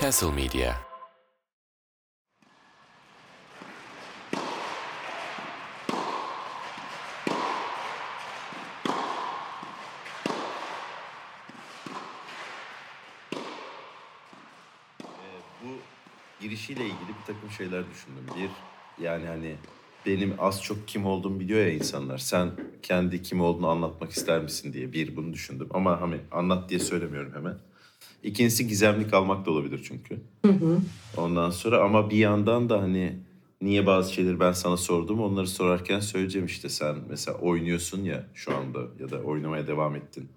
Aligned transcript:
Castle 0.00 0.32
Media 0.32 0.90
bu 15.64 15.78
girişiyle 16.40 16.84
ilgili 16.84 17.08
bir 17.08 17.34
takım 17.34 17.50
şeyler 17.50 17.90
düşündüm. 17.90 18.26
Bir, 18.36 18.50
yani 19.04 19.26
hani 19.26 19.56
benim 20.06 20.34
az 20.38 20.62
çok 20.62 20.88
kim 20.88 21.06
olduğumu 21.06 21.40
biliyor 21.40 21.60
ya 21.60 21.72
insanlar. 21.72 22.18
Sen 22.18 22.50
kendi 22.82 23.22
kim 23.22 23.40
olduğunu 23.40 23.68
anlatmak 23.68 24.10
ister 24.10 24.42
misin 24.42 24.72
diye 24.72 24.92
bir 24.92 25.16
bunu 25.16 25.32
düşündüm. 25.32 25.68
Ama 25.70 26.00
hani 26.00 26.16
anlat 26.32 26.68
diye 26.70 26.80
söylemiyorum 26.80 27.32
hemen. 27.34 27.58
İkincisi 28.22 28.68
gizemli 28.68 29.08
kalmak 29.08 29.46
da 29.46 29.50
olabilir 29.50 29.80
çünkü. 29.88 30.20
Ondan 31.16 31.50
sonra 31.50 31.82
ama 31.82 32.10
bir 32.10 32.16
yandan 32.16 32.68
da 32.68 32.82
hani 32.82 33.16
niye 33.62 33.86
bazı 33.86 34.14
şeyleri 34.14 34.40
ben 34.40 34.52
sana 34.52 34.76
sordum 34.76 35.20
onları 35.20 35.46
sorarken 35.46 36.00
söyleyeceğim 36.00 36.46
işte 36.46 36.68
sen 36.68 36.96
mesela 37.08 37.38
oynuyorsun 37.38 38.04
ya 38.04 38.26
şu 38.34 38.56
anda 38.56 38.78
ya 39.00 39.10
da 39.10 39.18
oynamaya 39.18 39.66
devam 39.66 39.96
ettin. 39.96 40.28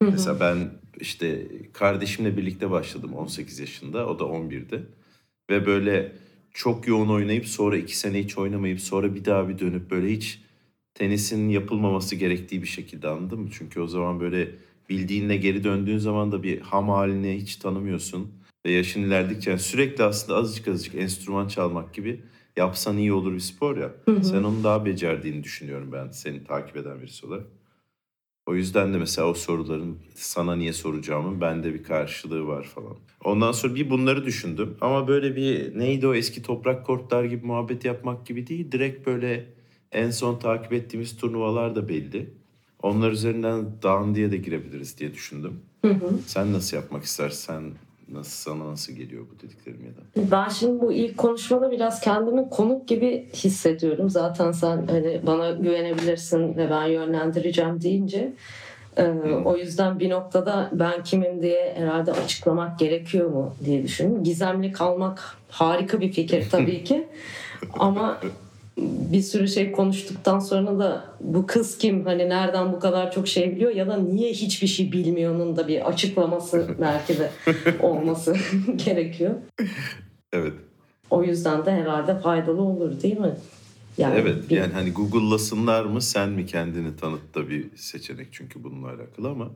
Mesela 0.00 0.40
ben 0.40 0.70
işte 1.00 1.48
kardeşimle 1.72 2.36
birlikte 2.36 2.70
başladım 2.70 3.14
18 3.14 3.58
yaşında 3.58 4.06
o 4.06 4.18
da 4.18 4.24
11'de 4.24 4.82
ve 5.50 5.66
böyle 5.66 6.12
çok 6.52 6.88
yoğun 6.88 7.08
oynayıp 7.08 7.46
sonra 7.46 7.76
iki 7.76 7.98
sene 7.98 8.18
hiç 8.18 8.38
oynamayıp 8.38 8.80
sonra 8.80 9.14
bir 9.14 9.24
daha 9.24 9.48
bir 9.48 9.58
dönüp 9.58 9.90
böyle 9.90 10.12
hiç 10.12 10.40
tenisin 10.94 11.48
yapılmaması 11.48 12.16
gerektiği 12.16 12.62
bir 12.62 12.68
şekilde 12.68 13.08
anladın 13.08 13.40
mı? 13.40 13.48
Çünkü 13.52 13.80
o 13.80 13.86
zaman 13.86 14.20
böyle 14.20 14.50
bildiğinle 14.90 15.36
geri 15.36 15.64
döndüğün 15.64 15.98
zaman 15.98 16.32
da 16.32 16.42
bir 16.42 16.60
ham 16.60 16.88
halini 16.88 17.36
hiç 17.36 17.56
tanımıyorsun. 17.56 18.32
Ve 18.66 18.72
yaşın 18.72 19.02
ilerledikçe 19.02 19.50
yani 19.50 19.60
sürekli 19.60 20.04
aslında 20.04 20.38
azıcık 20.38 20.68
azıcık 20.68 20.94
enstrüman 20.94 21.48
çalmak 21.48 21.94
gibi 21.94 22.20
yapsan 22.56 22.96
iyi 22.96 23.12
olur 23.12 23.34
bir 23.34 23.40
spor 23.40 23.76
ya. 23.76 23.94
Sen 24.22 24.42
onu 24.42 24.64
daha 24.64 24.84
becerdiğini 24.84 25.44
düşünüyorum 25.44 25.92
ben 25.92 26.10
seni 26.10 26.44
takip 26.44 26.76
eden 26.76 27.00
birisi 27.00 27.26
olarak. 27.26 27.46
O 28.48 28.54
yüzden 28.54 28.94
de 28.94 28.98
mesela 28.98 29.28
o 29.28 29.34
soruların 29.34 29.98
sana 30.14 30.56
niye 30.56 30.72
soracağımın 30.72 31.40
bende 31.40 31.74
bir 31.74 31.82
karşılığı 31.82 32.46
var 32.46 32.64
falan. 32.64 32.96
Ondan 33.24 33.52
sonra 33.52 33.74
bir 33.74 33.90
bunları 33.90 34.24
düşündüm. 34.24 34.76
Ama 34.80 35.08
böyle 35.08 35.36
bir 35.36 35.78
neydi 35.78 36.06
o 36.06 36.14
eski 36.14 36.42
toprak 36.42 36.86
kortlar 36.86 37.24
gibi 37.24 37.46
muhabbet 37.46 37.84
yapmak 37.84 38.26
gibi 38.26 38.46
değil. 38.46 38.72
Direkt 38.72 39.06
böyle 39.06 39.46
en 39.92 40.10
son 40.10 40.38
takip 40.38 40.72
ettiğimiz 40.72 41.16
turnuvalar 41.16 41.76
da 41.76 41.88
belli. 41.88 42.30
Onlar 42.82 43.10
üzerinden 43.10 43.66
dağın 43.82 44.14
diye 44.14 44.30
de 44.30 44.36
girebiliriz 44.36 44.98
diye 44.98 45.14
düşündüm. 45.14 45.60
Sen 46.26 46.52
nasıl 46.52 46.76
yapmak 46.76 47.04
istersen 47.04 47.62
nasıl 48.12 48.50
sana 48.50 48.70
nasıl 48.70 48.92
geliyor 48.92 49.26
bu 49.34 49.42
dediklerim 49.42 49.80
ya 49.84 49.90
da? 49.90 50.30
Ben 50.30 50.48
şimdi 50.48 50.80
bu 50.80 50.92
ilk 50.92 51.18
konuşmada 51.18 51.70
biraz 51.70 52.00
kendimi 52.00 52.50
konuk 52.50 52.88
gibi 52.88 53.28
hissediyorum. 53.34 54.10
Zaten 54.10 54.52
sen 54.52 54.86
hani 54.86 55.20
bana 55.26 55.50
güvenebilirsin 55.50 56.56
ve 56.56 56.70
ben 56.70 56.86
yönlendireceğim 56.86 57.80
deyince 57.80 58.32
e, 58.96 59.10
o 59.44 59.56
yüzden 59.56 59.98
bir 59.98 60.10
noktada 60.10 60.70
ben 60.72 61.02
kimim 61.02 61.42
diye 61.42 61.74
herhalde 61.76 62.12
açıklamak 62.12 62.78
gerekiyor 62.78 63.30
mu 63.30 63.54
diye 63.64 63.82
düşündüm. 63.82 64.24
Gizemli 64.24 64.72
kalmak 64.72 65.36
harika 65.48 66.00
bir 66.00 66.12
fikir 66.12 66.50
tabii 66.50 66.84
ki. 66.84 67.08
Ama 67.78 68.20
bir 69.12 69.20
sürü 69.22 69.48
şey 69.48 69.72
konuştuktan 69.72 70.38
sonra 70.38 70.78
da 70.78 71.04
bu 71.20 71.46
kız 71.46 71.78
kim 71.78 72.04
hani 72.04 72.28
nereden 72.28 72.72
bu 72.72 72.80
kadar 72.80 73.12
çok 73.12 73.28
şey 73.28 73.56
biliyor 73.56 73.70
ya 73.74 73.86
da 73.88 73.96
niye 73.96 74.32
hiçbir 74.32 74.66
şey 74.66 74.92
bilmiyor'nun 74.92 75.56
da 75.56 75.68
bir 75.68 75.88
açıklaması 75.88 76.68
belki 76.80 77.18
de 77.18 77.30
olması 77.82 78.36
gerekiyor. 78.84 79.34
Evet. 80.32 80.52
O 81.10 81.24
yüzden 81.24 81.66
de 81.66 81.70
herhalde 81.72 82.18
faydalı 82.20 82.62
olur 82.62 83.02
değil 83.02 83.18
mi? 83.18 83.34
Evet 83.98 84.50
bir- 84.50 84.56
yani 84.56 84.72
hani 84.72 84.92
Google'lasınlar 84.92 85.84
mı 85.84 86.00
sen 86.02 86.28
mi 86.30 86.46
kendini 86.46 86.96
tanıt 86.96 87.34
da 87.34 87.48
bir 87.48 87.76
seçenek 87.76 88.28
çünkü 88.32 88.64
bununla 88.64 88.86
alakalı 88.88 89.28
ama 89.28 89.48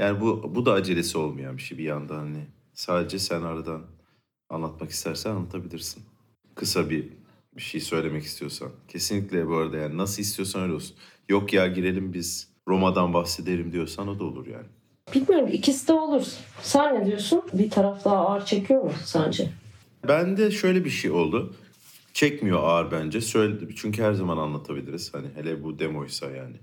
yani 0.00 0.20
bu 0.20 0.50
bu 0.54 0.66
da 0.66 0.72
acelesi 0.72 1.18
olmayan 1.18 1.56
bir 1.56 1.62
şey 1.62 1.78
bir 1.78 1.84
yandan 1.84 2.16
hani 2.18 2.44
sadece 2.74 3.18
sen 3.18 3.42
aradan 3.42 3.82
anlatmak 4.50 4.90
istersen 4.90 5.30
anlatabilirsin. 5.30 6.02
Kısa 6.54 6.90
bir 6.90 7.08
bir 7.60 7.64
şey 7.64 7.80
söylemek 7.80 8.24
istiyorsan. 8.24 8.70
Kesinlikle 8.88 9.48
bu 9.48 9.56
arada 9.56 9.76
yani 9.76 9.96
nasıl 9.96 10.22
istiyorsan 10.22 10.62
öyle 10.62 10.72
olsun. 10.72 10.96
Yok 11.28 11.52
ya 11.52 11.66
girelim 11.66 12.12
biz 12.12 12.48
Roma'dan 12.68 13.14
bahsedelim 13.14 13.72
diyorsan 13.72 14.08
o 14.08 14.18
da 14.18 14.24
olur 14.24 14.46
yani. 14.46 14.66
Bilmiyorum 15.14 15.48
ikisi 15.52 15.88
de 15.88 15.92
olur. 15.92 16.26
Sen 16.62 16.94
ne 16.94 17.06
diyorsun? 17.06 17.42
Bir 17.52 17.70
taraf 17.70 18.04
daha 18.04 18.16
ağır 18.16 18.44
çekiyor 18.44 18.82
mu 18.82 18.92
sence? 19.04 19.50
Bende 20.08 20.50
şöyle 20.50 20.84
bir 20.84 20.90
şey 20.90 21.10
oldu. 21.10 21.54
Çekmiyor 22.12 22.62
ağır 22.62 22.90
bence. 22.90 23.20
Söyle, 23.20 23.56
çünkü 23.76 24.02
her 24.02 24.12
zaman 24.12 24.36
anlatabiliriz. 24.36 25.14
Hani 25.14 25.26
hele 25.34 25.64
bu 25.64 25.78
demoysa 25.78 26.30
yani. 26.30 26.56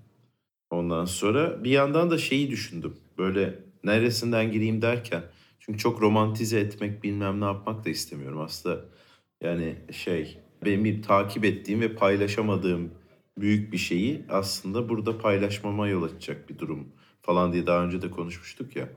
Ondan 0.70 1.06
sonra 1.06 1.64
bir 1.64 1.72
yandan 1.72 2.12
da 2.12 2.18
şeyi 2.18 2.52
düşündüm. 2.52 2.98
Böyle 3.18 3.60
neresinden 3.84 4.52
gireyim 4.52 4.82
derken. 4.82 5.24
Çünkü 5.60 5.80
çok 5.80 6.02
romantize 6.02 6.60
etmek 6.60 7.04
bilmem 7.04 7.42
ne 7.42 7.46
yapmak 7.46 7.86
da 7.86 7.90
istemiyorum. 7.90 8.42
Aslında 8.42 8.86
yani 9.42 9.76
şey 9.92 10.47
benim 10.66 11.02
takip 11.02 11.46
ettiğim 11.46 11.82
ve 11.82 11.96
paylaşamadığım 11.96 12.92
büyük 13.38 13.74
bir 13.74 13.78
şeyi 13.78 14.22
aslında 14.30 14.90
burada 14.90 15.18
paylaşmama 15.18 15.88
yol 15.88 16.04
açacak 16.04 16.50
bir 16.50 16.60
durum 16.60 16.88
falan 17.22 17.54
diye 17.54 17.68
daha 17.68 17.84
önce 17.84 18.02
de 18.02 18.12
konuşmuştuk 18.12 18.76
ya. 18.76 18.90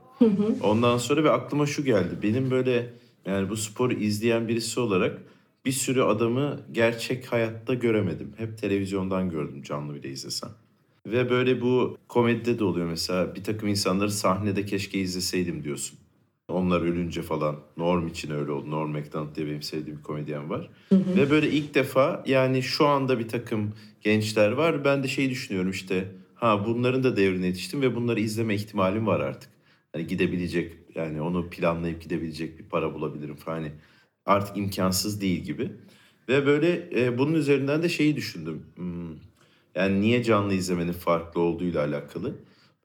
Ondan 0.63 0.97
sonra 0.97 1.23
ve 1.23 1.31
aklıma 1.31 1.65
şu 1.65 1.83
geldi. 1.83 2.17
Benim 2.23 2.51
böyle 2.51 2.93
yani 3.25 3.49
bu 3.49 3.57
sporu 3.57 3.93
izleyen 3.93 4.47
birisi 4.47 4.79
olarak 4.79 5.21
bir 5.65 5.71
sürü 5.71 6.01
adamı 6.01 6.59
gerçek 6.71 7.31
hayatta 7.31 7.73
göremedim. 7.73 8.33
Hep 8.37 8.57
televizyondan 8.57 9.29
gördüm 9.29 9.61
canlı 9.63 9.95
bile 9.95 10.09
izlesem. 10.09 10.49
Ve 11.05 11.29
böyle 11.29 11.61
bu 11.61 11.97
komedide 12.07 12.59
de 12.59 12.63
oluyor 12.63 12.87
mesela 12.87 13.35
bir 13.35 13.43
takım 13.43 13.69
insanları 13.69 14.11
sahnede 14.11 14.65
keşke 14.65 14.99
izleseydim 14.99 15.63
diyorsun. 15.63 15.99
Onlar 16.51 16.81
ölünce 16.81 17.21
falan. 17.21 17.55
Norm 17.77 18.07
için 18.07 18.31
öyle 18.31 18.51
oldu. 18.51 18.71
Norm 18.71 18.91
MacDonald 18.91 19.35
diye 19.35 19.47
benim 19.47 19.61
sevdiğim 19.61 19.97
bir 19.99 20.03
komedyen 20.03 20.49
var. 20.49 20.69
Ve 20.91 21.29
böyle 21.31 21.49
ilk 21.49 21.75
defa 21.75 22.23
yani 22.27 22.63
şu 22.63 22.87
anda 22.87 23.19
bir 23.19 23.27
takım 23.27 23.73
gençler 24.01 24.51
var. 24.51 24.85
Ben 24.85 25.03
de 25.03 25.07
şey 25.07 25.29
düşünüyorum 25.29 25.71
işte 25.71 26.11
ha 26.35 26.65
bunların 26.65 27.03
da 27.03 27.17
devrine 27.17 27.45
yetiştim 27.45 27.81
ve 27.81 27.95
bunları 27.95 28.19
izleme 28.19 28.55
ihtimalim 28.55 29.07
var 29.07 29.19
artık. 29.19 29.49
Hani 29.93 30.07
gidebilecek 30.07 30.73
yani 30.95 31.21
onu 31.21 31.49
planlayıp 31.49 32.01
gidebilecek 32.01 32.59
bir 32.59 32.63
para 32.63 32.93
bulabilirim 32.93 33.35
falan. 33.35 33.55
Hani 33.57 33.71
artık 34.25 34.57
imkansız 34.57 35.21
değil 35.21 35.39
gibi. 35.39 35.71
Ve 36.29 36.45
böyle 36.45 36.89
e, 36.95 37.17
bunun 37.17 37.33
üzerinden 37.33 37.83
de 37.83 37.89
şeyi 37.89 38.15
düşündüm. 38.15 38.65
Hmm, 38.75 39.09
yani 39.75 40.01
niye 40.01 40.23
canlı 40.23 40.53
izlemenin 40.53 40.91
farklı 40.91 41.41
olduğuyla 41.41 41.85
alakalı. 41.85 42.35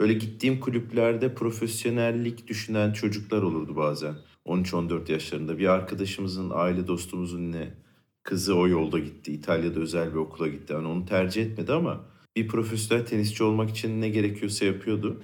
Böyle 0.00 0.12
gittiğim 0.12 0.60
kulüplerde 0.60 1.34
profesyonellik 1.34 2.48
düşünen 2.48 2.92
çocuklar 2.92 3.42
olurdu 3.42 3.76
bazen. 3.76 4.14
13-14 4.46 5.12
yaşlarında. 5.12 5.58
Bir 5.58 5.66
arkadaşımızın, 5.66 6.50
aile 6.54 6.86
dostumuzun 6.86 7.52
ne 7.52 7.74
kızı 8.22 8.54
o 8.54 8.68
yolda 8.68 8.98
gitti. 8.98 9.32
İtalya'da 9.32 9.80
özel 9.80 10.10
bir 10.10 10.18
okula 10.18 10.48
gitti. 10.48 10.72
Yani 10.72 10.88
onu 10.88 11.06
tercih 11.06 11.42
etmedi 11.42 11.72
ama 11.72 12.04
bir 12.36 12.48
profesyonel 12.48 13.06
tenisçi 13.06 13.44
olmak 13.44 13.70
için 13.70 14.00
ne 14.00 14.08
gerekiyorsa 14.08 14.64
yapıyordu. 14.64 15.22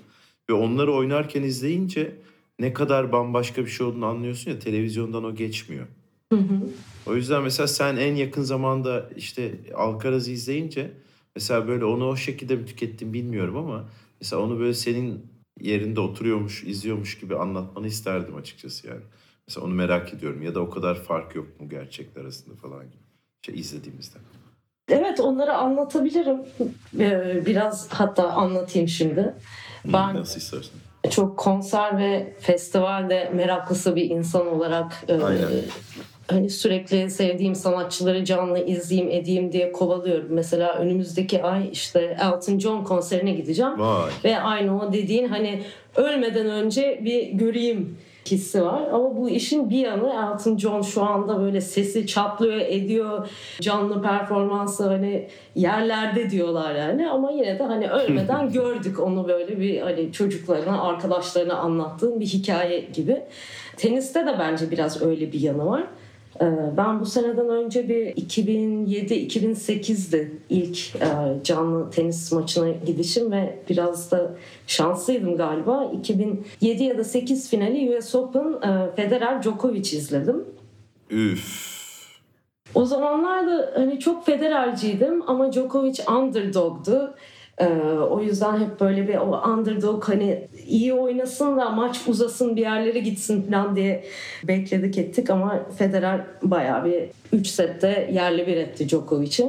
Ve 0.50 0.52
onları 0.52 0.92
oynarken 0.92 1.42
izleyince 1.42 2.16
ne 2.58 2.72
kadar 2.72 3.12
bambaşka 3.12 3.64
bir 3.64 3.70
şey 3.70 3.86
olduğunu 3.86 4.06
anlıyorsun 4.06 4.50
ya 4.50 4.58
televizyondan 4.58 5.24
o 5.24 5.34
geçmiyor. 5.34 5.86
O 7.06 7.16
yüzden 7.16 7.42
mesela 7.42 7.66
sen 7.66 7.96
en 7.96 8.14
yakın 8.14 8.42
zamanda 8.42 9.10
işte 9.16 9.54
Alcaraz'ı 9.74 10.30
izleyince 10.30 10.90
mesela 11.36 11.68
böyle 11.68 11.84
onu 11.84 12.08
o 12.08 12.16
şekilde 12.16 12.56
mi 12.56 12.66
tükettin 12.66 13.12
bilmiyorum 13.12 13.56
ama 13.56 13.88
mesela 14.22 14.42
onu 14.42 14.58
böyle 14.60 14.74
senin 14.74 15.26
yerinde 15.60 16.00
oturuyormuş, 16.00 16.64
izliyormuş 16.64 17.18
gibi 17.18 17.36
anlatmanı 17.36 17.86
isterdim 17.86 18.36
açıkçası 18.36 18.86
yani. 18.88 19.00
Mesela 19.48 19.66
onu 19.66 19.74
merak 19.74 20.14
ediyorum 20.14 20.42
ya 20.42 20.54
da 20.54 20.60
o 20.60 20.70
kadar 20.70 20.94
fark 20.94 21.34
yok 21.34 21.60
mu 21.60 21.68
gerçekler 21.68 22.22
arasında 22.22 22.54
falan 22.56 22.84
gibi. 22.90 23.02
Şey 23.46 23.54
izlediğimizde. 23.60 24.18
Evet 24.88 25.20
onları 25.20 25.54
anlatabilirim. 25.54 26.38
Ee, 26.98 27.42
Biraz 27.46 27.88
hatta 27.92 28.28
anlatayım 28.32 28.88
şimdi. 28.88 29.34
Ben 29.84 30.14
Nasıl 30.16 30.40
istersen. 30.40 30.72
çok 31.10 31.38
konser 31.38 31.98
ve 31.98 32.36
festivalde 32.40 33.30
meraklısı 33.34 33.96
bir 33.96 34.10
insan 34.10 34.46
olarak 34.46 35.04
e, 35.08 35.14
Aynen. 35.14 35.48
Hani 36.28 36.50
sürekli 36.50 37.10
sevdiğim 37.10 37.54
sanatçıları 37.54 38.24
canlı 38.24 38.58
izleyeyim 38.58 39.10
edeyim 39.10 39.52
diye 39.52 39.72
kovalıyorum. 39.72 40.28
Mesela 40.30 40.74
önümüzdeki 40.74 41.42
ay 41.42 41.68
işte 41.72 42.16
Elton 42.22 42.58
John 42.58 42.84
konserine 42.84 43.32
gideceğim. 43.32 43.80
Vay. 43.80 44.10
Ve 44.24 44.40
aynı 44.40 44.80
o 44.80 44.92
dediğin 44.92 45.28
hani 45.28 45.62
ölmeden 45.96 46.46
önce 46.46 47.00
bir 47.04 47.26
göreyim 47.26 47.98
hissi 48.30 48.62
var. 48.62 48.82
Ama 48.92 49.16
bu 49.16 49.28
işin 49.28 49.70
bir 49.70 49.78
yanı 49.78 50.08
Elton 50.08 50.58
John 50.58 50.82
şu 50.82 51.02
anda 51.02 51.40
böyle 51.40 51.60
sesi 51.60 52.06
çatlıyor 52.06 52.60
ediyor. 52.60 53.28
Canlı 53.60 54.02
performansı 54.02 54.88
hani 54.88 55.28
yerlerde 55.54 56.30
diyorlar 56.30 56.74
yani. 56.74 57.10
Ama 57.10 57.30
yine 57.30 57.58
de 57.58 57.62
hani 57.62 57.90
ölmeden 57.90 58.50
gördük 58.52 59.00
onu 59.00 59.28
böyle 59.28 59.60
bir 59.60 59.80
hani 59.80 60.12
çocuklarına, 60.12 60.82
arkadaşlarına 60.82 61.54
anlattığım 61.54 62.20
bir 62.20 62.26
hikaye 62.26 62.80
gibi. 62.80 63.22
Teniste 63.76 64.26
de 64.26 64.36
bence 64.38 64.70
biraz 64.70 65.02
öyle 65.02 65.32
bir 65.32 65.40
yanı 65.40 65.66
var. 65.66 65.84
Ee, 66.40 66.44
ben 66.76 67.00
bu 67.00 67.06
seneden 67.06 67.48
önce 67.48 67.88
bir 67.88 68.06
2007-2008'di 68.06 70.32
ilk 70.50 70.96
e, 70.96 71.08
canlı 71.44 71.90
tenis 71.90 72.32
maçına 72.32 72.70
gidişim 72.70 73.32
ve 73.32 73.58
biraz 73.68 74.10
da 74.10 74.30
şanslıydım 74.66 75.36
galiba. 75.36 75.92
2007 76.00 76.84
ya 76.84 76.98
da 76.98 77.04
8 77.04 77.50
finali 77.50 77.98
US 77.98 78.14
Open 78.14 78.68
e, 78.68 78.90
Federer 78.96 79.42
Djokovic 79.42 79.96
izledim. 79.96 80.44
Üf. 81.10 81.72
O 82.74 82.84
zamanlarda 82.84 83.72
hani 83.74 84.00
çok 84.00 84.26
Federer'ciydim 84.26 85.30
ama 85.30 85.52
Djokovic 85.52 86.04
underdog'du. 86.08 87.14
Ee, 87.58 87.66
o 88.10 88.20
yüzden 88.20 88.60
hep 88.60 88.80
böyle 88.80 89.08
bir 89.08 89.16
o 89.16 89.42
underdog 89.52 90.04
hani 90.04 90.48
iyi 90.66 90.92
oynasın 90.92 91.56
da 91.58 91.70
maç 91.70 92.00
uzasın 92.08 92.56
bir 92.56 92.60
yerlere 92.60 92.98
gitsin 92.98 93.42
falan 93.42 93.76
diye 93.76 94.04
bekledik 94.44 94.98
ettik 94.98 95.30
ama 95.30 95.66
Federer 95.78 96.20
bayağı 96.42 96.84
bir 96.84 97.04
3 97.32 97.46
sette 97.46 98.10
yerli 98.12 98.46
bir 98.46 98.56
etti 98.56 98.88
Djokovic'i. 98.88 99.46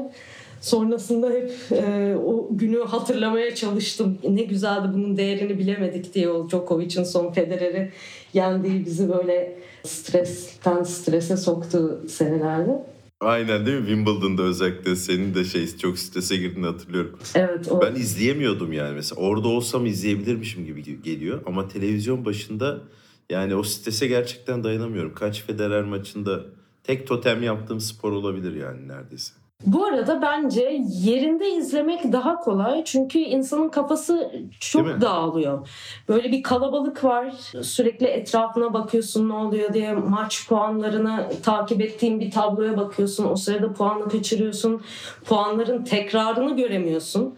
Sonrasında 0.62 1.30
hep 1.30 1.52
e, 1.72 2.16
o 2.16 2.48
günü 2.52 2.80
hatırlamaya 2.80 3.56
çalıştım. 3.56 4.18
Ne 4.30 4.44
güzeldi 4.44 4.88
bunun 4.94 5.18
değerini 5.18 5.60
bilemedik 5.60 6.14
diye 6.14 6.30
o 6.30 6.50
Djokovic'in 6.50 7.04
son 7.04 7.32
Federer'i 7.32 7.92
yendiği 8.34 8.86
bizi 8.86 9.10
böyle 9.10 9.56
stresten 9.84 10.84
strese 10.84 11.38
soktu 11.38 12.04
senelerde. 12.10 12.93
Aynen 13.24 13.66
değil 13.66 13.80
mi? 13.80 13.88
Wimbledon'da 13.88 14.44
özellikle 14.44 14.96
senin 14.96 15.36
de 15.36 15.44
şey 15.44 15.78
çok 15.78 16.00
strese 16.00 16.38
girdiğini 16.38 16.66
hatırlıyorum. 16.66 17.20
Evet. 17.36 17.72
O... 17.72 17.82
Ben 17.82 17.96
izleyemiyordum 17.96 18.74
yani 18.74 18.96
mesela. 18.96 19.22
Orada 19.22 19.48
olsam 19.48 19.86
izleyebilirmişim 19.86 20.66
gibi 20.66 21.02
geliyor. 21.02 21.42
Ama 21.46 21.68
televizyon 21.68 22.26
başında 22.26 22.82
yani 23.30 23.56
o 23.56 23.64
strese 23.64 24.08
gerçekten 24.08 24.64
dayanamıyorum. 24.64 25.14
Kaç 25.14 25.44
Federer 25.44 25.84
maçında 25.84 26.46
tek 26.84 27.08
totem 27.08 27.44
yaptığım 27.44 27.80
spor 27.80 28.12
olabilir 28.12 28.56
yani 28.56 28.88
neredeyse. 28.88 29.34
Bu 29.66 29.86
arada 29.86 30.22
bence 30.22 30.82
yerinde 30.88 31.52
izlemek 31.52 32.12
daha 32.12 32.40
kolay 32.40 32.84
çünkü 32.84 33.20
insanın 33.20 33.70
kafası 33.70 34.32
çok 34.60 35.02
dağılıyor. 35.02 35.68
Böyle 36.10 36.32
bir 36.32 36.44
kalabalık 36.44 37.04
var. 37.04 37.34
Sürekli 37.62 38.08
etrafına 38.08 38.74
bakıyorsun 38.74 39.30
ne 39.30 39.34
oluyor 39.34 39.74
diye 39.74 39.94
maç 39.94 40.48
puanlarını 40.48 41.30
takip 41.44 41.82
ettiğin 41.82 42.20
bir 42.20 42.32
tabloya 42.32 42.78
bakıyorsun. 42.78 43.28
O 43.30 43.36
sırada 43.36 43.74
puanı 43.74 44.10
kaçırıyorsun. 44.10 44.82
Puanların 45.26 45.84
tekrarını 45.84 46.56
göremiyorsun. 46.56 47.36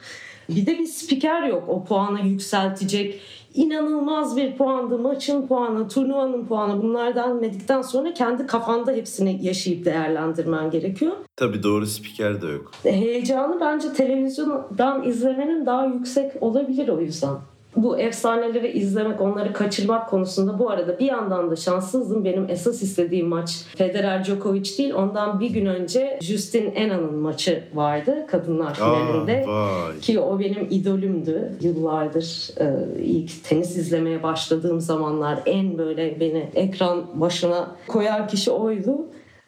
Bir 0.49 0.65
de 0.65 0.79
bir 0.79 0.85
spiker 0.85 1.43
yok 1.43 1.63
o 1.67 1.83
puanı 1.83 2.27
yükseltecek 2.27 3.21
inanılmaz 3.55 4.37
bir 4.37 4.57
puandı. 4.57 4.97
Maçın 4.97 5.47
puanı, 5.47 5.87
turnuvanın 5.87 6.45
puanı 6.45 6.81
bunlar 6.81 7.15
denmedikten 7.15 7.81
sonra 7.81 8.13
kendi 8.13 8.47
kafanda 8.47 8.91
hepsini 8.91 9.45
yaşayıp 9.45 9.85
değerlendirmen 9.85 10.71
gerekiyor. 10.71 11.11
Tabii 11.35 11.63
doğru 11.63 11.85
spiker 11.85 12.41
de 12.41 12.47
yok. 12.47 12.71
Heyecanı 12.83 13.59
bence 13.59 13.93
televizyondan 13.93 15.03
izlemenin 15.03 15.65
daha 15.65 15.85
yüksek 15.85 16.43
olabilir 16.43 16.87
o 16.87 17.01
yüzden 17.01 17.35
bu 17.75 17.97
efsaneleri 17.99 18.71
izlemek, 18.71 19.21
onları 19.21 19.53
kaçırmak 19.53 20.09
konusunda 20.09 20.59
bu 20.59 20.69
arada 20.69 20.99
bir 20.99 21.05
yandan 21.05 21.51
da 21.51 21.55
şanssızdım. 21.55 22.25
Benim 22.25 22.49
esas 22.49 22.81
istediğim 22.81 23.27
maç 23.27 23.63
Federer 23.75 24.23
Djokovic 24.25 24.77
değil. 24.77 24.93
Ondan 24.93 25.39
bir 25.39 25.49
gün 25.49 25.65
önce 25.65 26.19
Justin 26.21 26.71
Ena'nın 26.75 27.15
maçı 27.15 27.63
vardı 27.73 28.25
kadınlar 28.27 28.73
finalinde. 28.73 29.45
Aa, 29.47 29.99
Ki 30.01 30.19
o 30.19 30.39
benim 30.39 30.67
idolümdü. 30.69 31.51
Yıllardır 31.61 32.49
e, 32.59 32.73
ilk 33.03 33.43
tenis 33.43 33.77
izlemeye 33.77 34.23
başladığım 34.23 34.81
zamanlar 34.81 35.39
en 35.45 35.77
böyle 35.77 36.19
beni 36.19 36.49
ekran 36.55 37.03
başına 37.13 37.75
koyan 37.87 38.27
kişi 38.27 38.51
oydu. 38.51 39.05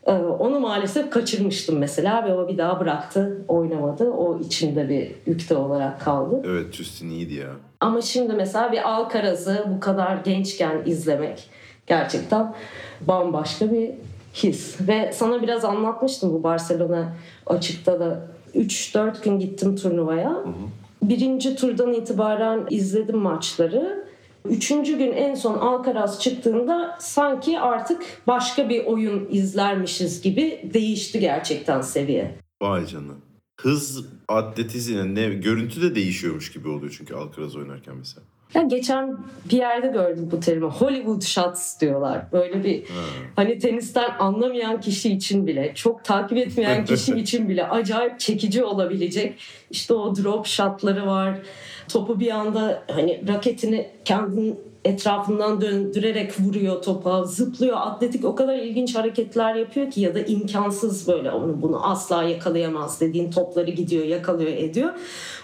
Ee, 0.07 0.12
onu 0.13 0.59
maalesef 0.59 1.09
kaçırmıştım 1.09 1.77
mesela 1.77 2.25
ve 2.25 2.33
o 2.33 2.47
bir 2.47 2.57
daha 2.57 2.79
bıraktı, 2.79 3.45
oynamadı. 3.47 4.12
O 4.12 4.39
içinde 4.39 4.89
bir 4.89 5.31
ükte 5.31 5.56
olarak 5.56 6.01
kaldı. 6.01 6.41
Evet, 6.45 6.74
Justin 6.74 7.09
iyiydi 7.09 7.33
ya. 7.33 7.50
Ama 7.79 8.01
şimdi 8.01 8.33
mesela 8.33 8.71
bir 8.71 8.89
Alcaraz'ı 8.89 9.65
bu 9.75 9.79
kadar 9.79 10.18
gençken 10.18 10.81
izlemek 10.85 11.50
gerçekten 11.88 12.53
bambaşka 13.01 13.71
bir 13.71 13.91
his. 14.33 14.77
Ve 14.88 15.12
sana 15.13 15.41
biraz 15.41 15.65
anlatmıştım 15.65 16.33
bu 16.33 16.44
Barcelona 16.44 17.13
açıkta 17.45 18.00
da 18.00 18.27
3-4 18.56 19.24
gün 19.24 19.39
gittim 19.39 19.75
turnuvaya. 19.75 20.29
Hı 20.29 20.33
hı. 20.33 20.53
Birinci 21.01 21.56
turdan 21.56 21.94
itibaren 21.94 22.68
izledim 22.69 23.18
maçları. 23.18 24.07
Üçüncü 24.45 24.97
gün 24.97 25.12
en 25.12 25.35
son 25.35 25.53
Alcaraz 25.53 26.21
çıktığında 26.21 26.97
sanki 27.00 27.59
artık 27.59 28.03
başka 28.27 28.69
bir 28.69 28.85
oyun 28.85 29.27
izlermişiz 29.31 30.21
gibi 30.21 30.69
değişti 30.74 31.19
gerçekten 31.19 31.81
seviye. 31.81 32.35
Vay 32.62 32.85
canına. 32.85 33.13
Hız, 33.62 34.06
atletizm, 34.27 35.15
ne 35.15 35.30
görüntü 35.30 35.81
de 35.81 35.95
değişiyormuş 35.95 36.51
gibi 36.51 36.68
oluyor 36.68 36.95
çünkü 36.98 37.15
Alcaraz 37.15 37.56
oynarken 37.56 37.95
mesela. 37.98 38.24
Ya 38.54 38.62
geçen 38.62 39.18
bir 39.51 39.57
yerde 39.57 39.88
gördüm 39.88 40.30
bu 40.31 40.39
terimi. 40.39 40.65
Hollywood 40.65 41.21
shots 41.21 41.81
diyorlar. 41.81 42.31
Böyle 42.31 42.63
bir 42.63 42.86
ha. 42.86 43.01
hani 43.36 43.59
tenisten 43.59 44.09
anlamayan 44.19 44.81
kişi 44.81 45.13
için 45.13 45.48
bile, 45.48 45.71
çok 45.75 46.06
takip 46.06 46.38
etmeyen 46.38 46.86
kişi 46.86 47.15
için 47.19 47.50
bile 47.50 47.68
acayip 47.68 48.19
çekici 48.19 48.63
olabilecek 48.63 49.39
işte 49.71 49.94
o 49.94 50.15
drop 50.15 50.45
shotları 50.45 51.07
var 51.07 51.39
topu 51.88 52.19
bir 52.19 52.31
anda 52.31 52.83
hani 52.92 53.24
raketini 53.27 53.89
kendinin 54.06 54.60
etrafından 54.88 55.62
döndürerek 55.62 56.39
vuruyor 56.39 56.81
topa, 56.81 57.24
zıplıyor. 57.24 57.78
Atletik 57.78 58.25
o 58.25 58.36
kadar 58.36 58.57
ilginç 58.57 58.95
hareketler 58.95 59.56
yapıyor 59.56 59.92
ki 59.92 60.01
ya 60.01 60.16
da 60.16 60.19
imkansız 60.19 61.07
böyle 61.07 61.31
onu 61.31 61.62
bunu 61.62 61.89
asla 61.89 62.24
yakalayamaz 62.24 63.01
dediğin 63.01 63.31
topları 63.31 63.72
gidiyor, 63.72 64.06
yakalıyor, 64.06 64.51
ediyor. 64.51 64.94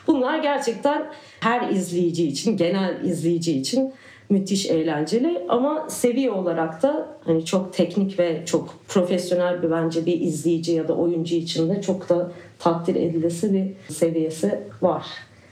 Bunlar 0.07 0.39
gerçekten 0.39 1.11
her 1.39 1.69
izleyici 1.69 2.27
için, 2.27 2.57
genel 2.57 3.05
izleyici 3.05 3.59
için 3.59 3.93
müthiş 4.29 4.65
eğlenceli 4.65 5.41
ama 5.49 5.85
seviye 5.89 6.31
olarak 6.31 6.83
da 6.83 7.17
hani 7.25 7.45
çok 7.45 7.73
teknik 7.73 8.19
ve 8.19 8.43
çok 8.45 8.75
profesyonel 8.87 9.63
bir 9.63 9.71
bence 9.71 10.05
bir 10.05 10.21
izleyici 10.21 10.71
ya 10.71 10.87
da 10.87 10.93
oyuncu 10.93 11.35
için 11.35 11.69
de 11.69 11.81
çok 11.81 12.09
da 12.09 12.31
takdir 12.59 12.95
edilesi 12.95 13.53
bir 13.53 13.93
seviyesi 13.93 14.59
var. 14.81 15.05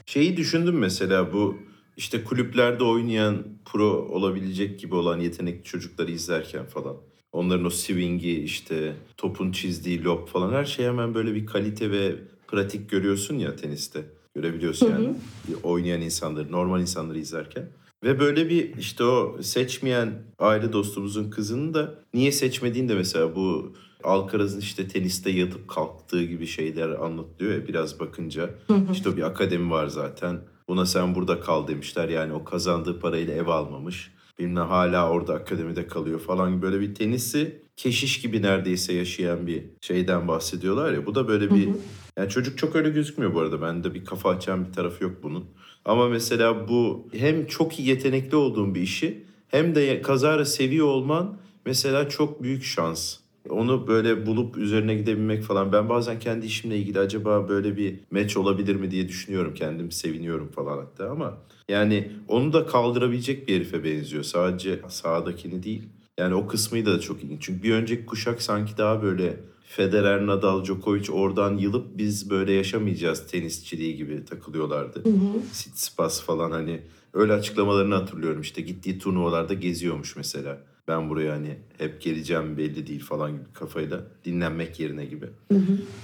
Şeyi 0.06 0.36
düşündüm 0.36 0.78
mesela 0.78 1.32
bu 1.32 1.56
işte 1.96 2.24
kulüplerde 2.24 2.84
oynayan 2.84 3.44
pro 3.64 4.08
olabilecek 4.10 4.80
gibi 4.80 4.94
olan 4.94 5.20
yetenekli 5.20 5.64
çocukları 5.64 6.10
izlerken 6.10 6.66
falan. 6.66 6.96
Onların 7.32 7.66
o 7.66 7.70
swing'i 7.70 8.40
işte 8.40 8.96
topun 9.16 9.52
çizdiği 9.52 10.04
lob 10.04 10.28
falan 10.28 10.52
her 10.52 10.64
şey 10.64 10.86
hemen 10.86 11.14
böyle 11.14 11.34
bir 11.34 11.46
kalite 11.46 11.90
ve 11.90 12.14
pratik 12.48 12.90
görüyorsun 12.90 13.38
ya 13.38 13.56
teniste. 13.56 14.04
Görebiliyorsun 14.34 14.90
yani 14.90 15.06
hı 15.06 15.10
hı. 15.52 15.56
oynayan 15.62 16.00
insanları, 16.00 16.52
normal 16.52 16.80
insanları 16.80 17.18
izlerken. 17.18 17.68
Ve 18.04 18.20
böyle 18.20 18.48
bir 18.48 18.76
işte 18.76 19.04
o 19.04 19.42
seçmeyen 19.42 20.22
aile 20.38 20.72
dostumuzun 20.72 21.30
kızını 21.30 21.74
da 21.74 21.94
niye 22.14 22.32
seçmediğini 22.32 22.88
de 22.88 22.94
mesela 22.94 23.36
bu 23.36 23.72
Alcaraz'ın 24.04 24.60
işte 24.60 24.88
teniste 24.88 25.30
yatıp 25.30 25.68
kalktığı 25.68 26.24
gibi 26.24 26.46
şeyler 26.46 26.88
anlatılıyor 26.88 27.54
ya 27.54 27.68
biraz 27.68 28.00
bakınca. 28.00 28.50
Hı 28.66 28.74
hı. 28.74 28.92
İşte 28.92 29.16
bir 29.16 29.22
akademi 29.22 29.70
var 29.70 29.86
zaten. 29.86 30.40
Buna 30.68 30.86
sen 30.86 31.14
burada 31.14 31.40
kal 31.40 31.68
demişler. 31.68 32.08
Yani 32.08 32.32
o 32.32 32.44
kazandığı 32.44 33.00
parayla 33.00 33.34
ev 33.34 33.46
almamış. 33.46 34.12
Bilmem 34.38 34.66
hala 34.66 35.10
orada 35.10 35.34
akademide 35.34 35.86
kalıyor 35.86 36.20
falan 36.20 36.62
böyle 36.62 36.80
bir 36.80 36.94
tenisi 36.94 37.62
keşiş 37.76 38.20
gibi 38.20 38.42
neredeyse 38.42 38.92
yaşayan 38.92 39.46
bir 39.46 39.64
şeyden 39.80 40.28
bahsediyorlar 40.28 40.92
ya. 40.92 41.06
Bu 41.06 41.14
da 41.14 41.28
böyle 41.28 41.50
bir 41.54 41.68
yani 42.16 42.28
çocuk 42.28 42.58
çok 42.58 42.76
öyle 42.76 42.90
gözükmüyor 42.90 43.34
bu 43.34 43.40
arada. 43.40 43.62
Bende 43.62 43.94
bir 43.94 44.04
kafa 44.04 44.30
açan 44.30 44.66
bir 44.66 44.72
tarafı 44.72 45.04
yok 45.04 45.12
bunun. 45.22 45.44
Ama 45.84 46.08
mesela 46.08 46.68
bu 46.68 47.08
hem 47.12 47.46
çok 47.46 47.78
iyi 47.78 47.88
yetenekli 47.88 48.36
olduğun 48.36 48.74
bir 48.74 48.80
işi 48.80 49.24
hem 49.48 49.74
de 49.74 50.02
kazara 50.02 50.44
seviyor 50.44 50.86
olman 50.86 51.38
mesela 51.66 52.08
çok 52.08 52.42
büyük 52.42 52.64
şans. 52.64 53.21
Onu 53.48 53.86
böyle 53.86 54.26
bulup 54.26 54.56
üzerine 54.56 54.94
gidebilmek 54.94 55.42
falan. 55.42 55.72
Ben 55.72 55.88
bazen 55.88 56.18
kendi 56.18 56.46
işimle 56.46 56.78
ilgili 56.78 56.98
acaba 56.98 57.48
böyle 57.48 57.76
bir 57.76 58.00
match 58.10 58.36
olabilir 58.36 58.76
mi 58.76 58.90
diye 58.90 59.08
düşünüyorum. 59.08 59.54
Kendim 59.54 59.92
seviniyorum 59.92 60.48
falan 60.48 60.78
hatta 60.78 61.10
ama 61.10 61.38
yani 61.68 62.12
onu 62.28 62.52
da 62.52 62.66
kaldırabilecek 62.66 63.48
bir 63.48 63.54
herife 63.54 63.84
benziyor. 63.84 64.22
Sadece 64.22 64.80
sağdakini 64.88 65.62
değil. 65.62 65.82
Yani 66.18 66.34
o 66.34 66.46
kısmı 66.46 66.86
da 66.86 67.00
çok 67.00 67.24
ilginç. 67.24 67.42
Çünkü 67.42 67.62
bir 67.62 67.72
önceki 67.74 68.06
kuşak 68.06 68.42
sanki 68.42 68.78
daha 68.78 69.02
böyle 69.02 69.36
Federer, 69.64 70.26
Nadal, 70.26 70.64
Djokovic 70.64 71.12
oradan 71.12 71.56
yılıp 71.56 71.98
biz 71.98 72.30
böyle 72.30 72.52
yaşamayacağız 72.52 73.26
tenisçiliği 73.26 73.96
gibi 73.96 74.24
takılıyorlardı. 74.24 74.98
Hı 75.04 75.40
Tsitsipas 75.52 76.22
falan 76.22 76.50
hani 76.50 76.80
öyle 77.12 77.32
açıklamalarını 77.32 77.94
hatırlıyorum. 77.94 78.40
İşte 78.40 78.60
gittiği 78.62 78.98
turnuvalarda 78.98 79.54
geziyormuş 79.54 80.16
mesela. 80.16 80.58
Ben 80.88 81.10
buraya 81.10 81.32
hani 81.32 81.56
hep 81.78 82.00
geleceğim 82.02 82.56
belli 82.58 82.86
değil 82.86 83.04
falan 83.04 83.32
gibi 83.32 83.52
kafayla 83.52 84.00
dinlenmek 84.24 84.80
yerine 84.80 85.04
gibi. 85.04 85.26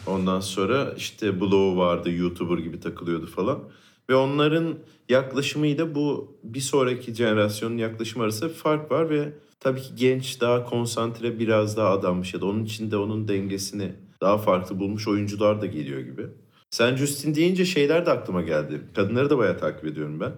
Ondan 0.06 0.40
sonra 0.40 0.94
işte 0.97 1.40
Blow 1.40 1.76
vardı, 1.80 2.11
YouTuber 2.11 2.58
gibi 2.58 2.80
takılıyordu 2.80 3.26
falan. 3.26 3.58
Ve 4.11 4.14
onların 4.14 4.75
yaklaşımıyla 5.08 5.94
bu 5.94 6.37
bir 6.44 6.61
sonraki 6.61 7.14
jenerasyonun 7.14 7.76
yaklaşımı 7.76 8.25
arasında 8.25 8.49
fark 8.49 8.90
var 8.90 9.11
ve 9.11 9.32
tabii 9.61 9.80
ki 9.80 9.94
genç, 9.97 10.40
daha 10.40 10.64
konsantre, 10.64 11.38
biraz 11.38 11.76
daha 11.76 11.90
adanmış 11.90 12.35
ya 12.35 12.40
da 12.40 12.47
onun 12.47 12.64
içinde 12.64 12.97
onun 12.97 13.28
dengesini 13.28 13.92
daha 14.20 14.38
farklı 14.38 14.78
bulmuş 14.80 15.08
oyuncular 15.08 15.61
da 15.61 15.66
geliyor 15.66 16.00
gibi. 16.00 16.26
Sen 16.70 16.97
Justin 16.97 17.35
deyince 17.35 17.64
şeyler 17.64 18.06
de 18.06 18.11
aklıma 18.11 18.42
geldi. 18.42 18.80
Kadınları 18.94 19.30
da 19.30 19.38
bayağı 19.38 19.58
takip 19.58 19.85
ediyorum 19.85 20.20
ben. 20.20 20.32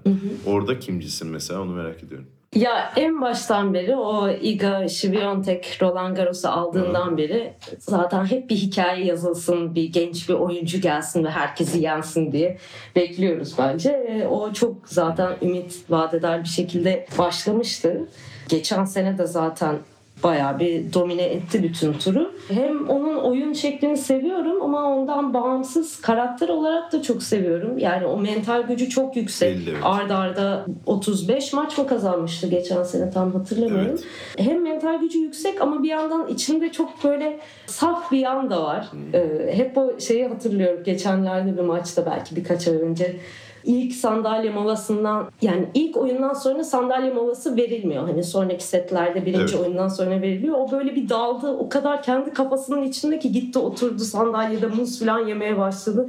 Orada 0.47 0.79
kimcisin 0.79 1.29
mesela 1.29 1.61
onu 1.61 1.73
merak 1.73 2.03
ediyorum. 2.03 2.27
Ya 2.55 2.93
en 2.97 3.21
baştan 3.21 3.75
beri 3.75 3.97
o 3.97 4.29
Iga 4.31 4.89
Świątek 4.89 5.79
Roland 5.83 6.17
Garros'u 6.17 6.49
aldığından 6.49 7.19
beri 7.19 7.53
zaten 7.79 8.25
hep 8.25 8.51
bir 8.51 8.57
hikaye 8.57 9.05
yazılsın, 9.05 9.75
bir 9.75 9.93
genç 9.93 10.29
bir 10.29 10.35
oyuncu 10.35 10.81
gelsin 10.81 11.25
ve 11.25 11.31
herkesi 11.31 11.79
yensin 11.83 12.33
diye 12.33 12.59
bekliyoruz 12.97 13.55
bence. 13.59 13.91
E, 13.91 14.27
O 14.27 14.53
çok 14.53 14.75
zaten 14.85 15.33
ümit 15.43 15.85
vadeder 15.91 16.41
bir 16.43 16.49
şekilde 16.49 17.07
başlamıştı. 17.19 18.09
Geçen 18.49 18.85
sene 18.85 19.19
de 19.19 19.27
zaten 19.27 19.79
bayağı 20.25 20.59
bir 20.59 20.93
domine 20.93 21.23
etti 21.23 21.63
bütün 21.63 21.93
turu. 21.93 22.33
Hem 22.49 22.89
onun 22.89 23.17
oyun 23.17 23.53
şeklini 23.53 23.97
seviyorum 23.97 24.63
ama 24.63 24.97
ondan 24.97 25.35
bağımsız 25.35 26.01
karakter 26.01 26.49
olarak 26.49 26.93
da 26.93 27.03
çok 27.03 27.23
seviyorum. 27.23 27.79
Yani 27.79 28.07
o 28.07 28.19
mental 28.19 28.63
gücü 28.63 28.89
çok 28.89 29.17
yüksek. 29.17 29.57
Belli, 29.57 29.71
evet. 29.71 29.81
Arda 29.83 30.17
arda 30.17 30.67
35 30.87 31.53
maç 31.53 31.79
mı 31.79 31.87
kazanmıştı 31.87 32.47
geçen 32.47 32.83
sene 32.83 33.11
tam 33.11 33.33
hatırlamıyorum. 33.33 33.91
Evet. 33.91 34.05
Hem 34.37 34.63
mental 34.63 35.01
gücü 35.01 35.19
yüksek 35.19 35.61
ama 35.61 35.83
bir 35.83 35.89
yandan 35.89 36.29
içinde 36.29 36.73
çok 36.73 37.05
böyle 37.05 37.39
saf 37.67 38.13
bir 38.13 38.19
yan 38.19 38.51
da 38.51 38.63
var. 38.63 38.87
Hmm. 38.91 39.01
Ee, 39.15 39.57
hep 39.57 39.79
o 39.79 40.01
şeyi 40.01 40.27
hatırlıyorum 40.27 40.85
geçenlerde 40.85 41.57
bir 41.57 41.63
maçta 41.63 42.07
belki 42.07 42.37
birkaç 42.37 42.69
ay 42.69 42.75
önce 42.77 43.17
ilk 43.65 43.95
sandalye 43.95 44.51
molasından 44.51 45.31
yani 45.43 45.69
ilk 45.75 45.97
oyundan 45.97 46.33
sonra 46.35 46.65
sandalye 46.65 47.13
molası 47.13 47.57
verilmiyor. 47.57 48.09
Hani 48.09 48.25
sonraki 48.25 48.65
setlerde 48.65 49.27
birinci 49.27 49.55
Evet. 49.55 49.67
oyundan 49.67 49.89
sonra 49.89 50.11
veriliyor. 50.11 50.59
O 50.59 50.71
böyle 50.73 50.97
bir 50.97 51.09
daldı. 51.09 51.49
O 51.49 51.69
kadar 51.69 52.03
kendi 52.03 52.33
kafasının 52.33 52.83
içinde 52.83 53.19
ki 53.19 53.33
gitti 53.33 53.59
oturdu 53.59 53.99
sandalyede 53.99 54.67
muz 54.67 55.01
falan 55.01 55.27
yemeye 55.27 55.59
başladı. 55.59 56.09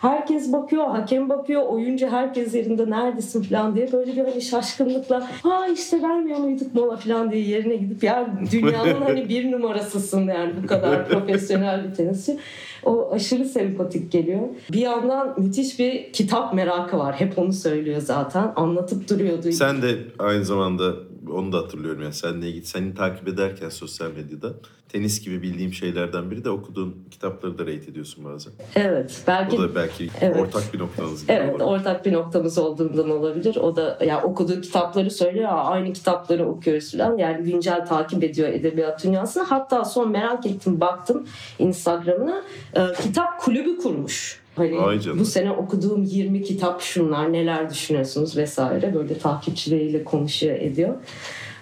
Herkes 0.00 0.52
bakıyor, 0.52 0.86
hakem 0.86 1.28
bakıyor, 1.28 1.62
oyuncu 1.62 2.06
herkes 2.06 2.54
yerinde 2.54 2.90
neredesin 2.90 3.42
falan 3.42 3.74
diye 3.76 3.92
böyle 3.92 4.16
bir 4.16 4.24
hani 4.24 4.42
şaşkınlıkla 4.42 5.28
ha 5.42 5.68
işte 5.68 6.02
vermiyor 6.02 6.38
muyduk 6.38 6.74
mola 6.74 6.96
falan 6.96 7.30
diye 7.30 7.42
yerine 7.42 7.76
gidip 7.76 8.02
ya 8.02 8.26
dünyanın 8.52 9.00
hani 9.00 9.28
bir 9.28 9.52
numarasısın 9.52 10.28
yani 10.28 10.52
bu 10.62 10.66
kadar 10.66 11.08
profesyonel 11.08 11.88
bir 11.88 11.94
tenisçi. 11.94 12.38
O 12.84 13.10
aşırı 13.12 13.44
sempatik 13.44 14.12
geliyor. 14.12 14.40
Bir 14.72 14.80
yandan 14.80 15.34
müthiş 15.38 15.78
bir 15.78 16.12
kitap 16.12 16.54
merakı 16.54 16.98
var. 16.98 17.14
Hep 17.14 17.38
onu 17.38 17.52
söylüyor 17.52 18.00
zaten. 18.00 18.52
Anlatıp 18.56 19.10
duruyordu. 19.10 19.52
Sen 19.52 19.82
de 19.82 19.96
aynı 20.18 20.44
zamanda 20.44 20.92
onu 21.30 21.52
da 21.52 21.58
hatırlıyorum 21.58 22.02
yani 22.02 22.14
seninle 22.14 22.48
ilgili 22.48 22.64
seni 22.66 22.94
takip 22.94 23.28
ederken 23.28 23.68
sosyal 23.68 24.10
medyada 24.10 24.54
tenis 24.88 25.24
gibi 25.24 25.42
bildiğim 25.42 25.72
şeylerden 25.72 26.30
biri 26.30 26.44
de 26.44 26.50
okuduğun 26.50 26.96
kitapları 27.10 27.58
da 27.58 27.62
rate 27.62 27.72
ediyorsun 27.90 28.24
bazen. 28.24 28.52
Evet. 28.74 29.22
Belki 29.26 29.58
Bu 29.58 29.62
da 29.62 29.74
belki 29.74 30.08
Evet. 30.20 30.36
ortak 30.40 30.74
bir 30.74 30.78
noktanız 30.78 31.22
gibi 31.22 31.32
Evet, 31.32 31.54
ama. 31.54 31.64
ortak 31.64 32.06
bir 32.06 32.12
noktamız 32.12 32.58
olduğundan 32.58 33.10
olabilir. 33.10 33.56
O 33.56 33.76
da 33.76 33.98
ya 34.06 34.22
okuduğu 34.22 34.60
kitapları 34.60 35.10
söylüyor, 35.10 35.48
"Aa, 35.48 35.64
aynı 35.64 35.92
kitapları 35.92 36.46
okuyoruz 36.48 36.92
falan. 36.92 37.18
Yani 37.18 37.44
güncel 37.44 37.86
takip 37.86 38.24
ediyor 38.24 38.48
edebiyat 38.48 39.04
dünyasını. 39.04 39.42
Hatta 39.42 39.84
son 39.84 40.10
merak 40.10 40.46
ettim, 40.46 40.80
baktım 40.80 41.26
Instagram'ına. 41.58 42.42
e, 42.74 42.80
kitap 43.02 43.40
kulübü 43.40 43.76
kurmuş. 43.78 44.40
Hani 44.56 44.78
Vay 44.78 45.00
canına. 45.00 45.20
bu 45.20 45.24
sene 45.24 45.50
okuduğum 45.50 46.02
20 46.02 46.42
kitap 46.42 46.80
şunlar, 46.80 47.32
neler 47.32 47.70
düşünüyorsunuz 47.70 48.36
vesaire. 48.36 48.94
Böyle 48.94 49.18
takipçileriyle 49.18 50.04
konuşuyor, 50.04 50.56
ediyor. 50.56 50.94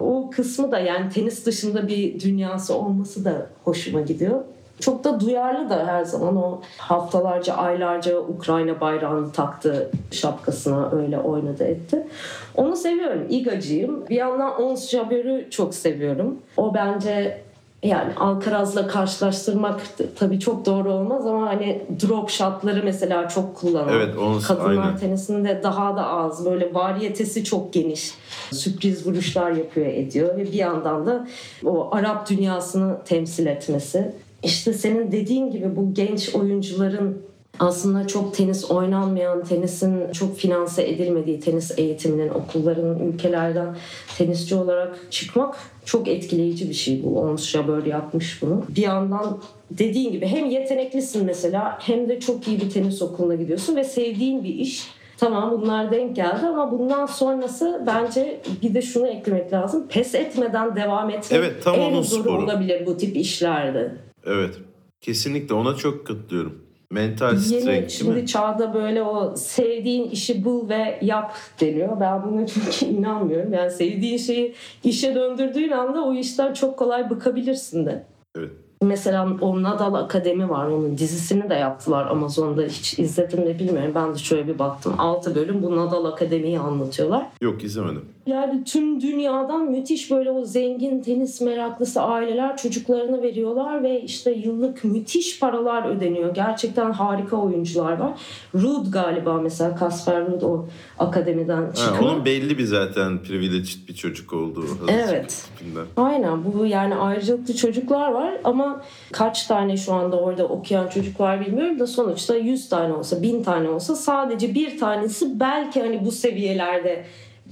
O 0.00 0.30
kısmı 0.30 0.72
da 0.72 0.78
yani 0.78 1.10
tenis 1.10 1.46
dışında 1.46 1.88
bir 1.88 2.20
dünyası 2.20 2.74
olması 2.74 3.24
da 3.24 3.46
hoşuma 3.64 4.00
gidiyor. 4.00 4.40
Çok 4.80 5.04
da 5.04 5.20
duyarlı 5.20 5.70
da 5.70 5.86
her 5.86 6.04
zaman 6.04 6.36
o 6.36 6.60
haftalarca, 6.78 7.54
aylarca 7.54 8.18
Ukrayna 8.18 8.80
bayrağını 8.80 9.32
taktı 9.32 9.90
şapkasına 10.10 10.90
öyle 10.92 11.18
oynadı 11.18 11.64
etti. 11.64 12.06
Onu 12.54 12.76
seviyorum. 12.76 13.26
Igacıyım. 13.28 14.08
Bir 14.10 14.16
yandan 14.16 14.62
Ons 14.62 14.88
Jabeur'ü 14.90 15.50
çok 15.50 15.74
seviyorum. 15.74 16.38
O 16.56 16.74
bence 16.74 17.43
yani 17.84 18.14
Alcaraz'la 18.14 18.86
karşılaştırmak 18.86 19.80
tabii 20.18 20.40
çok 20.40 20.66
doğru 20.66 20.92
olmaz 20.92 21.26
ama 21.26 21.46
hani 21.46 21.82
drop 22.02 22.30
shotları 22.30 22.82
mesela 22.84 23.28
çok 23.28 23.56
kullanan. 23.56 23.94
Evet, 23.94 24.16
Ons 24.16 24.46
Kadınlar 24.46 24.86
aynen. 24.86 24.96
tenisinde 24.96 25.60
daha 25.62 25.96
da 25.96 26.06
az. 26.08 26.44
Böyle 26.44 26.74
variyetesi 26.74 27.44
çok 27.44 27.72
geniş. 27.72 28.14
Sürpriz 28.52 29.06
vuruşlar 29.06 29.50
yapıyor 29.50 29.86
ediyor 29.86 30.36
ve 30.36 30.42
bir 30.44 30.52
yandan 30.52 31.06
da 31.06 31.28
o 31.64 31.88
Arap 31.94 32.30
dünyasını 32.30 32.96
temsil 33.04 33.46
etmesi. 33.46 34.12
İşte 34.42 34.72
senin 34.72 35.12
dediğin 35.12 35.50
gibi 35.50 35.76
bu 35.76 35.94
genç 35.94 36.34
oyuncuların 36.34 37.22
aslında 37.58 38.06
çok 38.06 38.34
tenis 38.34 38.70
oynanmayan, 38.70 39.44
tenisin 39.44 40.12
çok 40.12 40.36
finanse 40.36 40.88
edilmediği, 40.88 41.40
tenis 41.40 41.78
eğitiminin 41.78 42.28
okulların 42.28 42.98
ülkelerden 42.98 43.76
tenisçi 44.18 44.54
olarak 44.54 44.98
çıkmak 45.10 45.56
çok 45.84 46.08
etkileyici 46.08 46.68
bir 46.68 46.74
şey 46.74 47.02
bu. 47.04 47.20
Ons 47.20 47.48
Jabeur 47.48 47.86
yapmış 47.86 48.42
bunu. 48.42 48.64
Bir 48.68 48.82
yandan 48.82 49.40
dediğin 49.70 50.12
gibi 50.12 50.26
hem 50.26 50.50
yeteneklisin 50.50 51.24
mesela 51.26 51.78
hem 51.80 52.08
de 52.08 52.20
çok 52.20 52.48
iyi 52.48 52.60
bir 52.60 52.70
tenis 52.70 53.02
okuluna 53.02 53.34
gidiyorsun 53.34 53.76
ve 53.76 53.84
sevdiğin 53.84 54.44
bir 54.44 54.54
iş. 54.54 54.88
Tamam 55.16 55.60
bunlar 55.62 55.92
denk 55.92 56.16
geldi 56.16 56.46
ama 56.46 56.72
bundan 56.72 57.06
sonrası 57.06 57.82
bence 57.86 58.40
bir 58.62 58.74
de 58.74 58.82
şunu 58.82 59.08
eklemek 59.08 59.52
lazım. 59.52 59.88
Pes 59.88 60.14
etmeden 60.14 60.76
devam 60.76 61.10
etmek 61.10 61.32
Evet, 61.32 61.64
tam 61.64 61.74
en 61.74 61.80
onun 61.92 62.02
zoru 62.02 62.20
sporu. 62.22 62.44
olabilir 62.44 62.86
bu 62.86 62.96
tip 62.96 63.16
işlerde. 63.16 63.94
Evet. 64.26 64.54
Kesinlikle 65.00 65.54
ona 65.54 65.74
çok 65.76 66.06
katılıyorum. 66.06 66.64
Mental 66.90 67.32
Yeni 67.32 67.40
strength 67.40 67.66
değil 67.66 67.88
şimdi 67.88 68.26
çağda 68.26 68.74
böyle 68.74 69.02
o 69.02 69.36
sevdiğin 69.36 70.10
işi 70.10 70.44
bul 70.44 70.68
ve 70.68 70.98
yap 71.02 71.34
deniyor. 71.60 72.00
Ben 72.00 72.22
buna 72.22 72.46
çok 72.46 72.82
inanmıyorum. 72.82 73.52
Yani 73.52 73.70
sevdiğin 73.70 74.18
şeyi 74.18 74.54
işe 74.84 75.14
döndürdüğün 75.14 75.70
anda 75.70 76.04
o 76.04 76.14
işten 76.14 76.52
çok 76.52 76.76
kolay 76.78 77.10
bıkabilirsin 77.10 77.86
de. 77.86 78.04
Evet. 78.38 78.50
Mesela 78.82 79.28
o 79.40 79.62
Nadal 79.62 79.94
Akademi 79.94 80.48
var. 80.48 80.66
Onun 80.66 80.98
dizisini 80.98 81.50
de 81.50 81.54
yaptılar 81.54 82.06
Amazon'da. 82.06 82.62
Hiç 82.62 82.98
izledim 82.98 83.40
mi 83.40 83.58
bilmiyorum. 83.58 83.92
Ben 83.94 84.14
de 84.14 84.18
şöyle 84.18 84.48
bir 84.48 84.58
baktım. 84.58 84.94
6 84.98 85.34
bölüm 85.34 85.62
bu 85.62 85.76
Nadal 85.76 86.04
Akademi'yi 86.04 86.58
anlatıyorlar. 86.58 87.26
Yok 87.40 87.64
izlemedim. 87.64 88.04
Yani 88.26 88.64
tüm 88.64 89.00
dünyadan 89.00 89.64
müthiş 89.70 90.10
böyle 90.10 90.30
o 90.30 90.44
zengin 90.44 91.00
tenis 91.02 91.40
meraklısı 91.40 92.02
aileler 92.02 92.56
çocuklarını 92.56 93.22
veriyorlar 93.22 93.82
ve 93.82 94.00
işte 94.02 94.30
yıllık 94.30 94.84
müthiş 94.84 95.40
paralar 95.40 95.88
ödeniyor. 95.88 96.34
Gerçekten 96.34 96.92
harika 96.92 97.36
oyuncular 97.36 97.92
var. 97.92 98.12
Ruud 98.54 98.92
galiba 98.92 99.34
mesela 99.40 99.74
Kasper 99.76 100.26
Ruud 100.26 100.42
o 100.42 100.66
akademiden 100.98 101.62
Ha, 101.62 101.72
çıkma. 101.74 101.98
onun 102.08 102.24
belli 102.24 102.58
bir 102.58 102.64
zaten 102.64 103.22
privileged 103.22 103.88
bir 103.88 103.94
çocuk 103.94 104.32
olduğu. 104.32 104.66
Evet. 104.88 105.44
tipinden. 105.58 105.84
Aynen 105.96 106.38
bu 106.44 106.66
yani 106.66 106.94
ayrıcalıklı 106.94 107.56
çocuklar 107.56 108.12
var 108.12 108.34
ama 108.44 108.82
kaç 109.12 109.46
tane 109.46 109.76
şu 109.76 109.92
anda 109.92 110.16
orada 110.20 110.44
okuyan 110.48 110.88
çocuk 110.88 111.20
var 111.20 111.40
bilmiyorum 111.46 111.78
da 111.78 111.86
sonuçta 111.86 112.36
100 112.36 112.68
tane 112.68 112.92
olsa 112.92 113.22
1000 113.22 113.42
tane 113.42 113.68
olsa 113.68 113.94
sadece 113.96 114.54
bir 114.54 114.78
tanesi 114.78 115.40
belki 115.40 115.80
hani 115.80 116.04
bu 116.04 116.10
seviyelerde 116.12 117.04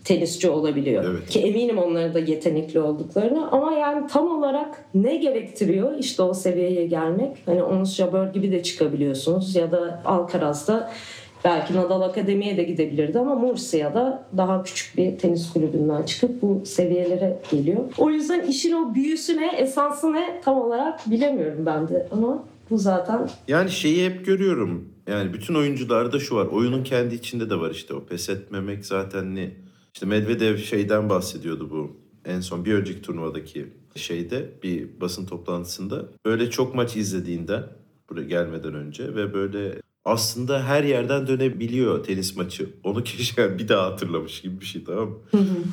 tenisçi 0.04 0.50
olabiliyor. 0.50 1.04
Evet. 1.04 1.28
Ki 1.28 1.40
eminim 1.40 1.78
onların 1.78 2.14
da 2.14 2.18
yetenekli 2.18 2.80
olduklarını 2.80 3.50
ama 3.50 3.72
yani 3.72 4.06
tam 4.06 4.38
olarak 4.38 4.84
ne 4.94 5.16
gerektiriyor 5.16 5.98
işte 5.98 6.22
o 6.22 6.34
seviyeye 6.34 6.86
gelmek? 6.86 7.36
Hani 7.46 7.62
Ons 7.62 7.94
Jabeur 7.94 8.26
gibi 8.26 8.52
de 8.52 8.62
çıkabiliyorsunuz 8.62 9.56
ya 9.56 9.72
da 9.72 10.02
Alcaraz'da 10.04 10.90
belki 11.44 11.74
Nadal 11.74 12.00
Akademi'ye 12.00 12.56
de 12.56 12.62
gidebilirdi 12.62 13.18
ama 13.18 13.34
Murcia'da 13.34 14.24
daha 14.36 14.62
küçük 14.62 14.96
bir 14.96 15.18
tenis 15.18 15.52
kulübünden 15.52 16.02
çıkıp 16.02 16.42
bu 16.42 16.62
seviyelere 16.66 17.38
geliyor. 17.50 17.80
O 17.98 18.10
yüzden 18.10 18.46
işin 18.46 18.72
o 18.72 18.94
büyüsü 18.94 19.36
ne, 19.36 19.56
esansı 19.56 20.12
ne 20.12 20.40
tam 20.44 20.60
olarak 20.60 21.10
bilemiyorum 21.10 21.66
ben 21.66 21.88
de 21.88 22.08
ama 22.12 22.44
bu 22.70 22.78
zaten 22.78 23.28
Yani 23.48 23.70
şeyi 23.70 24.06
hep 24.06 24.26
görüyorum. 24.26 24.88
Yani 25.06 25.32
bütün 25.32 25.54
oyuncularda 25.54 26.18
şu 26.18 26.36
var. 26.36 26.46
Oyunun 26.46 26.84
kendi 26.84 27.14
içinde 27.14 27.50
de 27.50 27.60
var 27.60 27.70
işte. 27.70 27.94
O 27.94 28.04
pes 28.04 28.28
etmemek 28.28 28.86
zaten 28.86 29.34
ne? 29.34 29.50
İşte 29.94 30.06
Medvedev 30.06 30.56
şeyden 30.56 31.10
bahsediyordu 31.10 31.70
bu. 31.70 31.96
En 32.24 32.40
son 32.40 32.64
bir 32.64 32.74
önceki 32.74 33.02
turnuvadaki 33.02 33.66
şeyde 33.94 34.50
bir 34.62 35.00
basın 35.00 35.26
toplantısında. 35.26 36.08
Böyle 36.24 36.50
çok 36.50 36.74
maç 36.74 36.96
izlediğinden 36.96 37.64
buraya 38.10 38.26
gelmeden 38.26 38.74
önce 38.74 39.14
ve 39.14 39.34
böyle 39.34 39.80
aslında 40.04 40.64
her 40.64 40.84
yerden 40.84 41.26
dönebiliyor 41.26 42.04
tenis 42.04 42.36
maçı. 42.36 42.68
Onu 42.84 43.04
keşke 43.04 43.58
bir 43.58 43.68
daha 43.68 43.86
hatırlamış 43.86 44.40
gibi 44.40 44.60
bir 44.60 44.66
şey 44.66 44.84
tamam 44.84 45.08
mı? 45.08 45.16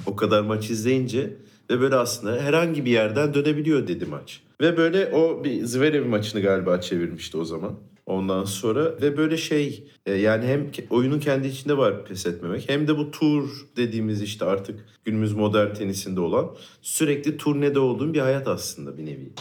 O 0.06 0.16
kadar 0.16 0.42
maç 0.42 0.70
izleyince 0.70 1.38
ve 1.70 1.80
böyle 1.82 1.96
aslında 1.96 2.42
herhangi 2.42 2.86
bir 2.86 2.92
yerden 2.92 3.34
dönebiliyor 3.34 3.88
dedi 3.88 4.06
maç. 4.06 4.42
Ve 4.62 4.78
böyle 4.78 5.08
o 5.14 5.44
bir 5.44 5.66
Zverev 5.66 6.06
maçını 6.06 6.42
galiba 6.42 6.82
çevirmişti 6.82 7.38
o 7.38 7.46
zaman. 7.46 7.76
Ondan 8.10 8.44
sonra 8.44 9.01
ve 9.01 9.18
böyle 9.18 9.38
şey 9.38 9.88
e, 10.06 10.13
yani 10.13 10.46
hem 10.46 10.72
oyunun 10.89 11.20
kendi 11.20 11.48
içinde 11.48 11.78
var 11.78 12.06
pes 12.06 12.25
etmemek 12.25 12.70
hem 12.70 12.88
de 12.88 12.98
bu 12.98 13.12
tur 13.12 13.68
dediğimiz 13.78 14.22
işte 14.22 14.46
artık 14.46 14.86
günümüz 15.06 15.34
modern 15.34 15.74
tenisinde 15.74 16.20
olan 16.20 16.56
sürekli 16.82 17.38
turnede 17.38 17.80
olduğun 17.80 18.13
bir 18.13 18.20
hayat 18.20 18.48
aslında 18.48 18.98
bir 18.98 19.06
nevi. 19.06 19.32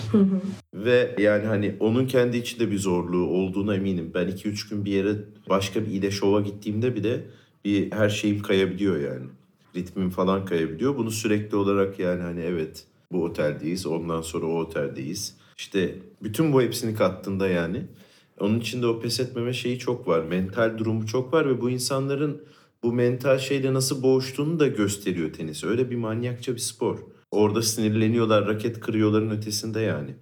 ve 0.74 1.14
yani 1.18 1.46
hani 1.46 1.76
onun 1.80 2.06
kendi 2.06 2.36
içinde 2.36 2.70
bir 2.70 2.78
zorluğu 2.78 3.26
olduğuna 3.26 3.74
eminim. 3.74 4.10
Ben 4.14 4.28
2-3 4.28 4.70
gün 4.70 4.84
bir 4.84 4.92
yere 4.92 5.14
başka 5.48 5.86
bir 5.86 5.90
ile 5.90 6.10
şova 6.10 6.40
gittiğimde 6.40 6.96
bile 6.96 7.24
bir 7.64 7.92
her 7.92 8.08
şeyim 8.08 8.42
kayabiliyor 8.42 9.00
yani. 9.00 9.26
Ritmim 9.76 10.10
falan 10.10 10.44
kayabiliyor. 10.44 10.96
Bunu 10.96 11.10
sürekli 11.10 11.56
olarak 11.56 11.98
yani 11.98 12.22
hani 12.22 12.40
evet 12.40 12.84
bu 13.12 13.24
oteldeyiz 13.24 13.86
ondan 13.86 14.22
sonra 14.22 14.46
o 14.46 14.60
oteldeyiz. 14.60 15.36
İşte 15.58 15.94
bütün 16.22 16.52
bu 16.52 16.62
hepsini 16.62 16.94
kattığında 16.94 17.48
yani 17.48 17.82
onun 18.40 18.60
içinde 18.60 18.86
o 18.86 19.00
pes 19.00 19.20
etmeme 19.20 19.52
şeyi 19.52 19.78
çok 19.78 20.08
var. 20.08 20.24
Mental 20.24 20.78
durumu 20.78 21.06
çok 21.06 21.32
var 21.32 21.48
ve 21.48 21.60
bu 21.60 21.70
insanların 21.70 22.42
bu 22.82 22.92
mental 22.92 23.38
şeyle 23.38 23.74
nasıl 23.74 24.02
boğuştuğunu 24.02 24.60
da 24.60 24.66
gösteriyor 24.66 25.32
tenis. 25.32 25.64
Öyle 25.64 25.90
bir 25.90 25.96
manyakça 25.96 26.54
bir 26.54 26.58
spor. 26.58 26.98
Orada 27.30 27.62
sinirleniyorlar, 27.62 28.46
raket 28.46 28.80
kırıyorların 28.80 29.30
ötesinde 29.30 29.80
yani. 29.80 30.14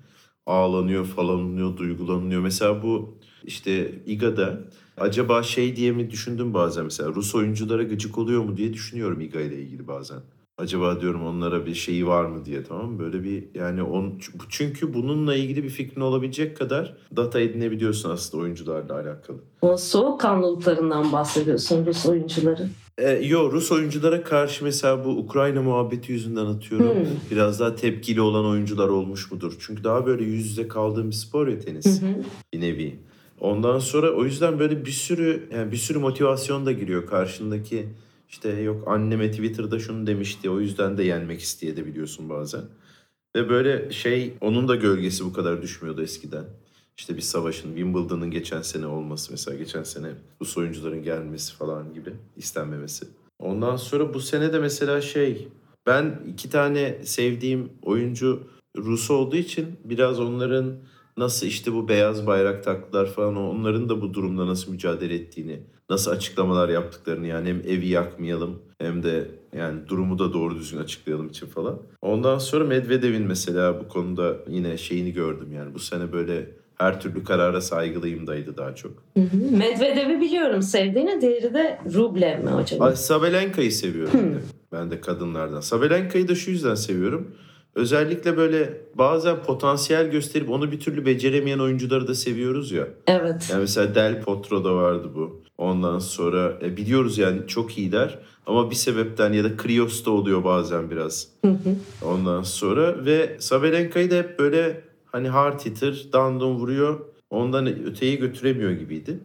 Ağlanıyor, 0.46 1.04
falanlanıyor, 1.04 1.76
duygulanıyor. 1.76 2.40
Mesela 2.40 2.82
bu 2.82 3.18
işte 3.44 4.02
İGA'da 4.06 4.60
acaba 4.96 5.42
şey 5.42 5.76
diye 5.76 5.92
mi 5.92 6.10
düşündüm 6.10 6.54
bazen 6.54 6.84
mesela 6.84 7.14
Rus 7.14 7.34
oyunculara 7.34 7.82
gıcık 7.82 8.18
oluyor 8.18 8.42
mu 8.44 8.56
diye 8.56 8.72
düşünüyorum 8.72 9.20
İGA 9.20 9.40
ile 9.40 9.62
ilgili 9.62 9.88
bazen. 9.88 10.20
Acaba 10.58 11.00
diyorum 11.00 11.26
onlara 11.26 11.66
bir 11.66 11.74
şeyi 11.74 12.06
var 12.06 12.24
mı 12.24 12.44
diye 12.44 12.64
tamam 12.64 12.90
mı? 12.90 12.98
Böyle 12.98 13.24
bir 13.24 13.44
yani 13.54 13.82
on, 13.82 14.20
çünkü 14.48 14.94
bununla 14.94 15.34
ilgili 15.36 15.64
bir 15.64 15.68
fikrin 15.68 16.00
olabilecek 16.00 16.56
kadar 16.56 16.96
data 17.16 17.40
edinebiliyorsun 17.40 18.10
aslında 18.10 18.42
oyuncularla 18.42 18.94
alakalı. 18.94 19.36
O 19.62 19.76
soğukkanlılıklarından 19.76 21.12
bahsediyorsun 21.12 21.86
Rus 21.86 22.06
oyuncuların. 22.06 22.70
E, 22.98 23.10
yo 23.10 23.52
Rus 23.52 23.72
oyunculara 23.72 24.22
karşı 24.22 24.64
mesela 24.64 25.04
bu 25.04 25.08
Ukrayna 25.08 25.62
muhabbeti 25.62 26.12
yüzünden 26.12 26.46
atıyorum. 26.46 26.88
Hmm. 26.88 27.06
Biraz 27.30 27.60
daha 27.60 27.74
tepkili 27.74 28.20
olan 28.20 28.46
oyuncular 28.46 28.88
olmuş 28.88 29.32
mudur? 29.32 29.52
Çünkü 29.60 29.84
daha 29.84 30.06
böyle 30.06 30.24
yüz 30.24 30.46
yüze 30.46 30.68
kaldığım 30.68 31.10
bir 31.10 31.14
spor 31.14 31.48
ya 31.48 31.58
tenis. 31.58 32.02
Hı 32.02 32.06
Bir 32.52 32.60
nevi. 32.60 32.96
Ondan 33.40 33.78
sonra 33.78 34.10
o 34.10 34.24
yüzden 34.24 34.58
böyle 34.58 34.84
bir 34.84 34.90
sürü 34.90 35.48
yani 35.54 35.72
bir 35.72 35.76
sürü 35.76 35.98
motivasyon 35.98 36.66
da 36.66 36.72
giriyor 36.72 37.06
karşındaki 37.06 37.86
işte 38.28 38.48
yok 38.48 38.88
anneme 38.88 39.30
Twitter'da 39.30 39.78
şunu 39.78 40.06
demişti 40.06 40.50
o 40.50 40.60
yüzden 40.60 40.98
de 40.98 41.04
yenmek 41.04 41.40
isteyebiliyorsun 41.40 42.28
bazen. 42.28 42.62
Ve 43.36 43.48
böyle 43.48 43.90
şey 43.90 44.34
onun 44.40 44.68
da 44.68 44.76
gölgesi 44.76 45.24
bu 45.24 45.32
kadar 45.32 45.62
düşmüyordu 45.62 46.02
eskiden. 46.02 46.44
İşte 46.96 47.16
bir 47.16 47.20
savaşın 47.20 47.68
Wimbledon'ın 47.68 48.30
geçen 48.30 48.62
sene 48.62 48.86
olması 48.86 49.32
mesela 49.32 49.56
geçen 49.56 49.82
sene 49.82 50.08
Rus 50.40 50.58
oyuncuların 50.58 51.02
gelmesi 51.02 51.54
falan 51.54 51.94
gibi 51.94 52.12
istenmemesi. 52.36 53.06
Ondan 53.38 53.76
sonra 53.76 54.14
bu 54.14 54.20
sene 54.20 54.52
de 54.52 54.58
mesela 54.58 55.00
şey 55.00 55.48
ben 55.86 56.20
iki 56.28 56.50
tane 56.50 56.98
sevdiğim 57.04 57.72
oyuncu 57.82 58.42
Rus 58.76 59.10
olduğu 59.10 59.36
için 59.36 59.66
biraz 59.84 60.20
onların 60.20 60.76
nasıl 61.16 61.46
işte 61.46 61.72
bu 61.72 61.88
beyaz 61.88 62.26
bayrak 62.26 62.64
taktılar 62.64 63.06
falan 63.06 63.36
onların 63.36 63.88
da 63.88 64.00
bu 64.00 64.14
durumda 64.14 64.46
nasıl 64.46 64.72
mücadele 64.72 65.14
ettiğini 65.14 65.60
nasıl 65.90 66.10
açıklamalar 66.10 66.68
yaptıklarını 66.68 67.26
yani 67.26 67.48
hem 67.48 67.60
evi 67.60 67.88
yakmayalım 67.88 68.58
hem 68.78 69.02
de 69.02 69.30
yani 69.56 69.88
durumu 69.88 70.18
da 70.18 70.32
doğru 70.32 70.54
düzgün 70.54 70.78
açıklayalım 70.78 71.28
için 71.28 71.46
falan. 71.46 71.78
Ondan 72.02 72.38
sonra 72.38 72.64
Medvedev'in 72.64 73.26
mesela 73.26 73.80
bu 73.80 73.88
konuda 73.88 74.36
yine 74.48 74.76
şeyini 74.76 75.12
gördüm 75.12 75.52
yani 75.52 75.74
bu 75.74 75.78
sene 75.78 76.12
böyle 76.12 76.50
her 76.78 77.00
türlü 77.00 77.24
karara 77.24 77.60
saygılıyım 77.60 78.26
daydı 78.26 78.56
daha 78.56 78.74
çok. 78.74 78.92
Medvedev'i 79.50 80.20
biliyorum 80.20 80.62
sevdiğini. 80.62 81.20
Diğeri 81.20 81.54
de 81.54 81.78
Rublev 81.94 82.44
mi 82.44 82.50
acaba? 82.50 82.84
Ay, 82.84 82.96
Sabalenka'yı 82.96 83.72
seviyorum. 83.72 84.20
Hı. 84.20 84.34
De. 84.34 84.38
Ben 84.72 84.90
de 84.90 85.00
kadınlardan. 85.00 85.60
Sabalenka'yı 85.60 86.28
da 86.28 86.34
şu 86.34 86.50
yüzden 86.50 86.74
seviyorum. 86.74 87.34
Özellikle 87.74 88.36
böyle 88.36 88.80
bazen 88.94 89.42
potansiyel 89.42 90.10
gösterip 90.10 90.50
onu 90.50 90.72
bir 90.72 90.80
türlü 90.80 91.06
beceremeyen 91.06 91.58
oyuncuları 91.58 92.08
da 92.08 92.14
seviyoruz 92.14 92.72
ya. 92.72 92.88
Evet. 93.06 93.48
Yani 93.50 93.60
mesela 93.60 93.94
Del 93.94 94.22
Potro 94.22 94.64
da 94.64 94.74
vardı 94.74 95.10
bu. 95.14 95.42
Ondan 95.58 95.98
sonra 95.98 96.58
e, 96.62 96.76
biliyoruz 96.76 97.18
yani 97.18 97.40
çok 97.46 97.78
iyiler 97.78 98.18
ama 98.46 98.70
bir 98.70 98.74
sebepten 98.74 99.32
ya 99.32 99.44
da 99.44 99.56
Krios 99.56 100.04
da 100.04 100.10
oluyor 100.10 100.44
bazen 100.44 100.90
biraz. 100.90 101.28
Hı 101.44 101.50
hı. 101.50 101.76
Ondan 102.02 102.42
sonra 102.42 103.04
ve 103.04 103.36
Sabalenka'yı 103.38 104.10
da 104.10 104.14
hep 104.14 104.38
böyle 104.38 104.80
hani 105.06 105.28
hard 105.28 105.60
hitter, 105.60 106.06
dandon 106.12 106.54
vuruyor. 106.54 107.00
Ondan 107.30 107.66
öteyi 107.66 108.18
götüremiyor 108.18 108.70
gibiydi. 108.70 109.18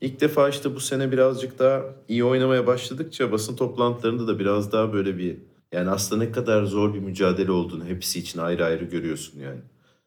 İlk 0.00 0.20
defa 0.20 0.48
işte 0.48 0.74
bu 0.74 0.80
sene 0.80 1.12
birazcık 1.12 1.58
daha 1.58 1.82
iyi 2.08 2.24
oynamaya 2.24 2.66
başladıkça 2.66 3.32
basın 3.32 3.56
toplantılarında 3.56 4.26
da 4.26 4.38
biraz 4.38 4.72
daha 4.72 4.92
böyle 4.92 5.18
bir 5.18 5.36
yani 5.72 5.90
aslında 5.90 6.24
ne 6.24 6.32
kadar 6.32 6.64
zor 6.64 6.94
bir 6.94 6.98
mücadele 6.98 7.50
olduğunu 7.50 7.84
hepsi 7.84 8.18
için 8.18 8.40
ayrı 8.40 8.64
ayrı 8.64 8.84
görüyorsun 8.84 9.40
yani. 9.40 9.60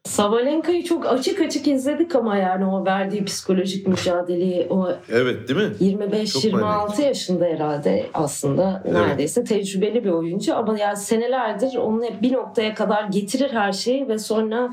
Sabalenka'yı 0.04 0.84
çok 0.84 1.06
açık 1.06 1.40
açık 1.40 1.68
izledik 1.68 2.16
ama 2.16 2.36
yani 2.36 2.66
o 2.66 2.84
verdiği 2.84 3.24
psikolojik 3.24 3.86
mücadeleyi 3.86 4.66
o 4.70 4.88
Evet 5.08 5.48
değil 5.48 5.60
mi? 5.60 5.74
25-26 5.80 7.02
yaşında 7.02 7.44
herhalde 7.44 8.06
aslında 8.14 8.82
evet. 8.84 8.94
neredeyse 8.94 9.44
tecrübeli 9.44 10.04
bir 10.04 10.10
oyuncu 10.10 10.56
ama 10.56 10.78
yani 10.78 10.96
senelerdir 10.96 11.76
onu 11.76 12.04
hep 12.04 12.22
bir 12.22 12.32
noktaya 12.32 12.74
kadar 12.74 13.04
getirir 13.04 13.50
her 13.50 13.72
şeyi 13.72 14.08
ve 14.08 14.18
sonra 14.18 14.70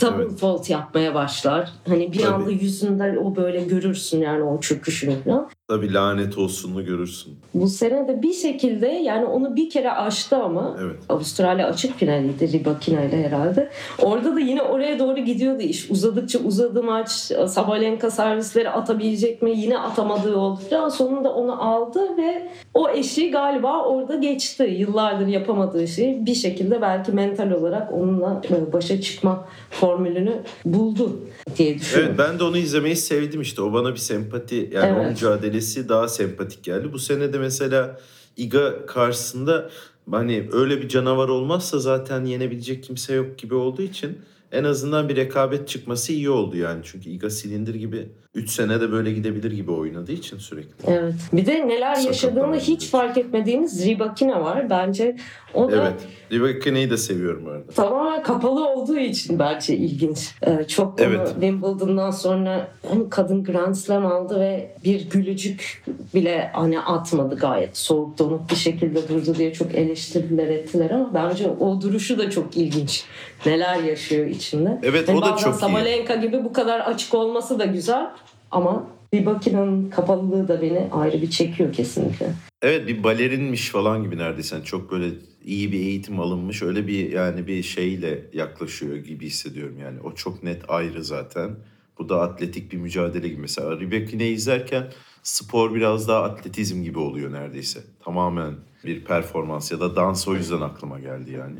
double 0.00 0.22
evet. 0.22 0.38
fault 0.38 0.70
yapmaya 0.70 1.14
başlar. 1.14 1.72
Hani 1.88 2.12
bir 2.12 2.20
Tabii. 2.20 2.34
anda 2.34 2.50
yüzünde 2.50 3.18
o 3.24 3.36
böyle 3.36 3.60
görürsün 3.64 4.20
yani 4.20 4.42
o 4.42 4.60
çöküşünü 4.60 5.22
falan. 5.22 5.50
Tabii 5.70 5.94
lanet 5.94 6.38
olsunlu 6.38 6.84
görürsün. 6.84 7.34
Bu 7.54 7.68
sene 7.68 8.08
de 8.08 8.22
bir 8.22 8.32
şekilde 8.32 8.86
yani 8.86 9.24
onu 9.24 9.56
bir 9.56 9.70
kere 9.70 9.92
aştı 9.92 10.36
ama 10.36 10.76
evet. 10.82 10.96
Avustralya 11.08 11.66
açık 11.66 11.98
finaliydi 11.98 12.52
Ribakina 12.52 13.02
ile 13.02 13.26
herhalde. 13.26 13.70
Orada 14.02 14.36
da 14.36 14.40
yine 14.40 14.62
oraya 14.62 14.98
doğru 14.98 15.20
gidiyordu 15.20 15.62
iş. 15.62 15.90
Uzadıkça 15.90 16.38
uzadı 16.38 16.82
maç. 16.82 17.10
Sabalenka 17.48 18.10
servisleri 18.10 18.70
atabilecek 18.70 19.42
mi? 19.42 19.50
Yine 19.56 19.78
atamadığı 19.78 20.36
oldu. 20.36 20.60
Daha 20.70 20.90
sonunda 20.90 21.34
onu 21.34 21.62
aldı 21.62 22.16
ve 22.16 22.48
o 22.74 22.88
eşi 22.88 23.30
galiba 23.30 23.84
orada 23.84 24.14
geçti. 24.14 24.62
Yıllardır 24.62 25.26
yapamadığı 25.26 25.88
şey 25.88 26.26
bir 26.26 26.34
şekilde 26.34 26.82
belki 26.82 27.12
mental 27.12 27.50
olarak 27.50 27.92
onunla 27.92 28.42
başa 28.72 29.00
çıkma 29.00 29.48
formülünü 29.70 30.42
buldu 30.64 31.20
diye 31.56 31.78
düşünüyorum. 31.78 32.14
Evet 32.18 32.28
ben 32.30 32.38
de 32.38 32.44
onu 32.44 32.56
izlemeyi 32.58 32.96
sevdim 32.96 33.40
işte. 33.40 33.62
O 33.62 33.72
bana 33.72 33.92
bir 33.92 33.98
sempati 33.98 34.70
yani 34.74 34.98
evet. 34.98 35.12
o 35.12 35.18
mücadelesi 35.60 35.88
daha 35.88 36.08
sempatik 36.08 36.64
geldi. 36.64 36.92
Bu 36.92 36.98
sene 36.98 37.32
de 37.32 37.38
mesela 37.38 38.00
Iga 38.36 38.86
karşısında 38.86 39.70
hani 40.10 40.48
öyle 40.52 40.82
bir 40.82 40.88
canavar 40.88 41.28
olmazsa 41.28 41.78
zaten 41.78 42.24
yenebilecek 42.24 42.84
kimse 42.84 43.14
yok 43.14 43.38
gibi 43.38 43.54
olduğu 43.54 43.82
için 43.82 44.18
en 44.52 44.64
azından 44.64 45.08
bir 45.08 45.16
rekabet 45.16 45.68
çıkması 45.68 46.12
iyi 46.12 46.30
oldu 46.30 46.56
yani. 46.56 46.80
Çünkü 46.84 47.10
Iga 47.10 47.30
Silindir 47.30 47.74
gibi 47.74 48.08
3 48.34 48.50
sene 48.50 48.80
de 48.80 48.92
böyle 48.92 49.12
gidebilir 49.12 49.52
gibi 49.52 49.70
oynadığı 49.70 50.12
için 50.12 50.38
sürekli. 50.38 50.70
Evet. 50.86 51.14
Bir 51.32 51.46
de 51.46 51.68
neler 51.68 51.96
yaşadığını 51.96 52.56
hiç 52.56 52.86
fark 52.90 53.18
etmediğimiz 53.18 53.86
Ribakina 53.86 54.44
var. 54.44 54.70
Bence 54.70 55.16
o 55.54 55.70
da... 55.70 55.76
Evet. 55.76 56.00
Ribakina'yı 56.32 56.90
da 56.90 56.96
seviyorum 56.96 57.48
arada. 57.48 57.72
Tamamen 57.72 58.22
kapalı 58.22 58.68
olduğu 58.68 58.98
için 58.98 59.38
bence 59.38 59.76
ilginç. 59.76 60.34
Ee, 60.42 60.64
çok 60.68 61.00
evet. 61.00 61.28
Wimbledon'dan 61.32 62.10
sonra 62.10 62.68
hani 62.88 63.10
kadın 63.10 63.44
Grand 63.44 63.74
Slam 63.74 64.06
aldı 64.06 64.40
ve 64.40 64.76
bir 64.84 65.10
gülücük 65.10 65.84
bile 66.14 66.50
hani 66.52 66.80
atmadı 66.80 67.36
gayet 67.36 67.76
soğuk 67.76 68.18
donuk 68.18 68.50
bir 68.50 68.56
şekilde 68.56 69.08
durdu 69.08 69.34
diye 69.38 69.52
çok 69.52 69.74
eleştirdiler 69.74 70.48
ettiler 70.48 70.90
ama 70.90 71.14
bence 71.14 71.48
o 71.60 71.80
duruşu 71.80 72.18
da 72.18 72.30
çok 72.30 72.56
ilginç. 72.56 73.04
Neler 73.46 73.82
yaşıyor 73.82 74.26
içinde. 74.26 74.80
Evet 74.82 75.08
hani 75.08 75.18
o 75.18 75.22
da 75.22 75.36
çok 75.36 75.54
Sabalenka 75.54 76.14
iyi. 76.14 76.20
gibi 76.20 76.44
bu 76.44 76.52
kadar 76.52 76.80
açık 76.80 77.14
olması 77.14 77.58
da 77.58 77.64
güzel 77.64 78.10
ama 78.50 78.86
bir 79.12 79.24
makinenin 79.24 79.90
kapalılığı 79.90 80.48
da 80.48 80.62
beni 80.62 80.88
ayrı 80.92 81.22
bir 81.22 81.30
çekiyor 81.30 81.72
kesinlikle. 81.72 82.32
Evet 82.62 82.88
bir 82.88 83.04
balerinmiş 83.04 83.68
falan 83.68 84.02
gibi 84.02 84.18
neredeyse. 84.18 84.56
Yani 84.56 84.64
çok 84.64 84.92
böyle 84.92 85.10
iyi 85.44 85.72
bir 85.72 85.78
eğitim 85.78 86.20
alınmış 86.20 86.62
öyle 86.62 86.86
bir 86.86 87.12
yani 87.12 87.46
bir 87.46 87.62
şeyle 87.62 88.24
yaklaşıyor 88.32 88.96
gibi 88.96 89.26
hissediyorum 89.26 89.78
yani. 89.78 90.00
O 90.00 90.12
çok 90.12 90.42
net 90.42 90.62
ayrı 90.68 91.04
zaten. 91.04 91.50
Bu 91.98 92.08
da 92.08 92.20
atletik 92.20 92.72
bir 92.72 92.76
mücadele 92.76 93.28
gibi. 93.28 93.40
Mesela 93.40 93.80
Rebekine 93.80 94.28
izlerken 94.28 94.92
spor 95.22 95.74
biraz 95.74 96.08
daha 96.08 96.22
atletizm 96.22 96.82
gibi 96.82 96.98
oluyor 96.98 97.32
neredeyse. 97.32 97.80
Tamamen 98.04 98.54
bir 98.84 99.04
performans 99.04 99.72
ya 99.72 99.80
da 99.80 99.96
dans 99.96 100.28
o 100.28 100.34
yüzden 100.34 100.60
aklıma 100.60 101.00
geldi 101.00 101.32
yani. 101.32 101.58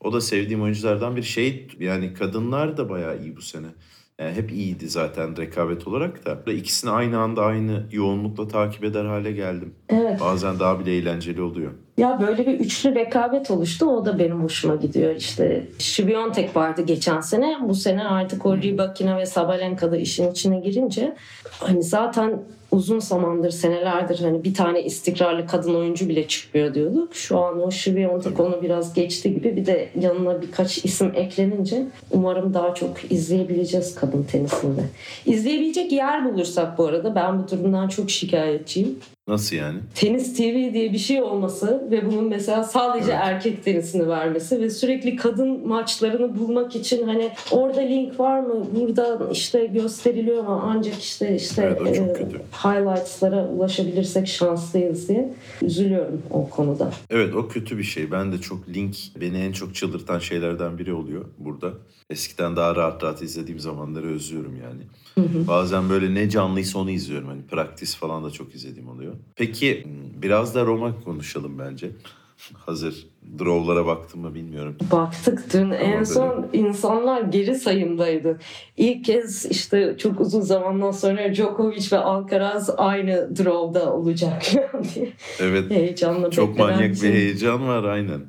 O 0.00 0.12
da 0.12 0.20
sevdiğim 0.20 0.62
oyunculardan 0.62 1.16
bir 1.16 1.22
şey 1.22 1.68
yani 1.80 2.14
kadınlar 2.14 2.76
da 2.76 2.88
bayağı 2.88 3.22
iyi 3.22 3.36
bu 3.36 3.42
sene. 3.42 3.66
Yani 4.20 4.32
hep 4.32 4.52
iyiydi 4.52 4.88
zaten 4.88 5.36
rekabet 5.36 5.88
olarak 5.88 6.26
da. 6.26 6.52
İkisini 6.52 6.90
aynı 6.90 7.18
anda 7.18 7.42
aynı 7.42 7.82
yoğunlukla 7.92 8.48
takip 8.48 8.84
eder 8.84 9.04
hale 9.04 9.32
geldim. 9.32 9.74
Evet. 9.88 10.20
Bazen 10.20 10.58
daha 10.58 10.80
bile 10.80 10.96
eğlenceli 10.96 11.42
oluyor. 11.42 11.72
Ya 11.98 12.20
böyle 12.20 12.46
bir 12.46 12.60
üçlü 12.60 12.94
rekabet 12.94 13.50
oluştu. 13.50 13.86
O 13.86 14.04
da 14.04 14.18
benim 14.18 14.42
hoşuma 14.42 14.76
gidiyor. 14.76 15.16
İşte 15.16 15.66
Şibiontek 15.78 16.56
vardı 16.56 16.82
geçen 16.82 17.20
sene. 17.20 17.56
Bu 17.62 17.74
sene 17.74 18.04
artık 18.04 18.46
o 18.46 18.56
Rybakina 18.56 19.18
ve 19.18 19.26
Sabalenka 19.26 19.92
da 19.92 19.96
işin 19.96 20.30
içine 20.30 20.60
girince 20.60 21.14
hani 21.60 21.82
zaten 21.82 22.42
uzun 22.72 22.98
zamandır 22.98 23.50
senelerdir 23.50 24.18
hani 24.18 24.44
bir 24.44 24.54
tane 24.54 24.82
istikrarlı 24.82 25.46
kadın 25.46 25.74
oyuncu 25.74 26.08
bile 26.08 26.28
çıkmıyor 26.28 26.74
diyorduk. 26.74 27.14
Şu 27.14 27.38
an 27.38 27.62
o 27.62 27.70
Şibiontek 27.70 28.40
onu 28.40 28.62
biraz 28.62 28.94
geçti 28.94 29.34
gibi 29.34 29.56
bir 29.56 29.66
de 29.66 29.88
yanına 30.00 30.42
birkaç 30.42 30.84
isim 30.84 31.12
eklenince 31.14 31.86
umarım 32.10 32.54
daha 32.54 32.74
çok 32.74 33.12
izleyebileceğiz 33.12 33.94
kadın 33.94 34.22
tenisinde. 34.22 34.82
İzleyebilecek 35.26 35.92
yer 35.92 36.24
bulursak 36.24 36.78
bu 36.78 36.86
arada 36.86 37.14
ben 37.14 37.42
bu 37.42 37.50
durumdan 37.50 37.88
çok 37.88 38.10
şikayetçiyim. 38.10 38.98
Nasıl 39.28 39.56
yani? 39.56 39.78
Tenis 39.94 40.36
TV 40.36 40.72
diye 40.72 40.92
bir 40.92 40.98
şey 40.98 41.22
olması 41.22 41.88
ve 41.90 42.06
bunun 42.06 42.24
mesela 42.24 42.64
sadece 42.64 43.10
Evet. 43.12 43.20
erkek 43.22 43.64
tenisini 43.64 44.08
vermesi 44.08 44.60
ve 44.60 44.70
sürekli 44.70 45.16
kadın 45.16 45.68
maçlarını 45.68 46.38
bulmak 46.38 46.76
için 46.76 47.06
hani 47.06 47.30
orada 47.50 47.80
link 47.80 48.20
var 48.20 48.40
mı? 48.40 48.66
Burada 48.80 49.18
işte 49.32 49.66
gösteriliyor 49.66 50.44
mu? 50.44 50.60
Ancak 50.64 50.98
işte 51.02 51.36
işte 51.36 51.76
Evet, 51.82 51.98
e, 51.98 52.24
highlights'lara 52.52 53.48
ulaşabilirsek 53.48 54.28
şanslıyız 54.28 55.08
diye 55.08 55.32
üzülüyorum 55.62 56.22
o 56.30 56.50
konuda. 56.50 56.92
Evet 57.10 57.34
o 57.34 57.48
kötü 57.48 57.78
bir 57.78 57.84
şey. 57.84 58.10
Ben 58.10 58.32
de 58.32 58.38
çok 58.38 58.68
link 58.68 58.96
beni 59.20 59.38
en 59.38 59.52
çok 59.52 59.74
çıldırtan 59.74 60.18
şeylerden 60.18 60.78
biri 60.78 60.92
oluyor 60.92 61.24
burada. 61.38 61.72
Eskiden 62.10 62.56
daha 62.56 62.76
rahat 62.76 63.02
rahat 63.04 63.22
izlediğim 63.22 63.60
zamanları 63.60 64.06
özlüyorum 64.06 64.56
yani. 64.62 64.82
Bazen 65.48 65.90
böyle 65.90 66.14
ne 66.14 66.30
canlıysa 66.30 66.78
onu 66.78 66.90
izliyorum. 66.90 67.28
Hani 67.28 67.42
praktis 67.42 67.94
falan 67.96 68.24
da 68.24 68.30
çok 68.30 68.54
izlediğim 68.54 68.88
oluyor. 68.88 69.11
Peki 69.36 69.86
biraz 70.22 70.54
da 70.54 70.66
Roma 70.66 71.00
konuşalım 71.04 71.58
bence. 71.58 71.90
Hazır 72.54 73.06
drawlara 73.38 73.86
baktım 73.86 74.20
mı 74.20 74.34
bilmiyorum. 74.34 74.76
Baktık 74.92 75.54
dün 75.54 75.70
en 75.70 75.92
böyle- 75.92 76.04
son 76.04 76.48
insanlar 76.52 77.22
geri 77.22 77.54
sayımdaydı. 77.54 78.38
İlk 78.76 79.04
kez 79.04 79.46
işte 79.46 79.94
çok 79.98 80.20
uzun 80.20 80.40
zamandan 80.40 80.90
sonra 80.90 81.34
Djokovic 81.34 81.88
ve 81.92 81.98
Alcaraz 81.98 82.70
aynı 82.76 83.36
draw'da 83.36 83.92
olacak 83.92 84.42
diye 84.94 85.12
Evet 85.40 85.70
heyecanla 85.70 86.30
çok 86.30 86.58
manyak 86.58 86.92
bir 87.02 87.12
heyecan 87.12 87.68
var 87.68 87.84
aynen. 87.84 88.20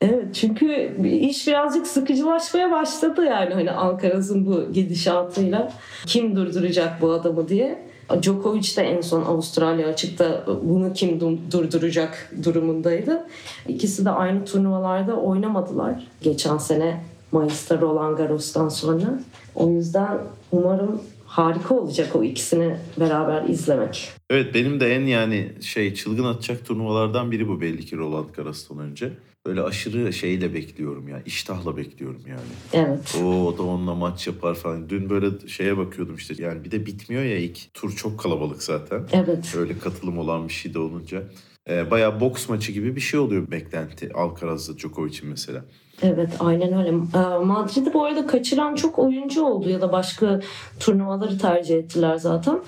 Evet 0.00 0.34
çünkü 0.34 0.96
iş 1.08 1.46
birazcık 1.46 1.86
sıkıcılaşmaya 1.86 2.70
başladı 2.70 3.24
yani 3.24 3.54
hani 3.54 3.70
Alcaraz'ın 3.70 4.46
bu 4.46 4.72
gidişatıyla 4.72 5.72
kim 6.06 6.36
durduracak 6.36 7.02
bu 7.02 7.12
adamı 7.12 7.48
diye. 7.48 7.87
Djokovic 8.22 8.76
de 8.76 8.82
en 8.82 9.00
son 9.00 9.22
Avustralya 9.24 9.88
açıkta 9.88 10.44
bunu 10.62 10.92
kim 10.92 11.18
du- 11.18 11.38
durduracak 11.52 12.32
durumundaydı. 12.44 13.26
İkisi 13.68 14.04
de 14.04 14.10
aynı 14.10 14.44
turnuvalarda 14.44 15.16
oynamadılar. 15.16 16.06
Geçen 16.22 16.58
sene 16.58 17.04
Mayıs'ta 17.32 17.80
Roland 17.80 18.16
Garros'tan 18.18 18.68
sonra. 18.68 19.20
O 19.54 19.70
yüzden 19.70 20.18
umarım 20.52 21.00
harika 21.26 21.74
olacak 21.74 22.16
o 22.16 22.24
ikisini 22.24 22.76
beraber 23.00 23.48
izlemek. 23.48 24.08
Evet 24.30 24.54
benim 24.54 24.80
de 24.80 24.94
en 24.96 25.06
yani 25.06 25.52
şey 25.60 25.94
çılgın 25.94 26.24
atacak 26.24 26.64
turnuvalardan 26.66 27.30
biri 27.30 27.48
bu 27.48 27.60
belli 27.60 27.84
ki 27.86 27.96
Roland 27.96 28.28
Garros'tan 28.36 28.78
önce. 28.78 29.12
Böyle 29.48 29.62
aşırı 29.62 30.12
şeyle 30.12 30.54
bekliyorum 30.54 31.08
ya. 31.08 31.22
iştahla 31.26 31.76
bekliyorum 31.76 32.22
yani. 32.28 32.40
Evet. 32.72 33.16
O, 33.22 33.46
o 33.46 33.58
da 33.58 33.62
onunla 33.62 33.94
maç 33.94 34.26
yapar 34.26 34.54
falan. 34.54 34.88
Dün 34.90 35.10
böyle 35.10 35.48
şeye 35.48 35.78
bakıyordum 35.78 36.14
işte. 36.14 36.34
Yani 36.38 36.64
bir 36.64 36.70
de 36.70 36.86
bitmiyor 36.86 37.22
ya 37.22 37.38
ilk 37.38 37.74
tur 37.74 37.96
çok 37.96 38.20
kalabalık 38.20 38.62
zaten. 38.62 39.02
Evet. 39.12 39.54
Öyle 39.58 39.78
katılım 39.78 40.18
olan 40.18 40.48
bir 40.48 40.52
şey 40.52 40.74
de 40.74 40.78
olunca. 40.78 41.22
Ee, 41.68 41.90
bayağı 41.90 42.20
boks 42.20 42.48
maçı 42.48 42.72
gibi 42.72 42.96
bir 42.96 43.00
şey 43.00 43.20
oluyor 43.20 43.50
beklenti. 43.50 44.12
Alcaraz'la 44.14 44.78
Djokovic'in 44.78 45.28
mesela. 45.28 45.64
Evet 46.02 46.30
aynen 46.40 46.78
öyle. 46.78 46.88
Ee, 46.88 47.44
Madrid'i 47.44 47.94
bu 47.94 48.04
arada 48.04 48.26
kaçıran 48.26 48.74
çok 48.74 48.98
oyuncu 48.98 49.44
oldu 49.44 49.68
ya 49.70 49.80
da 49.80 49.92
başka 49.92 50.40
turnuvaları 50.80 51.38
tercih 51.38 51.76
ettiler 51.76 52.16
zaten. 52.16 52.58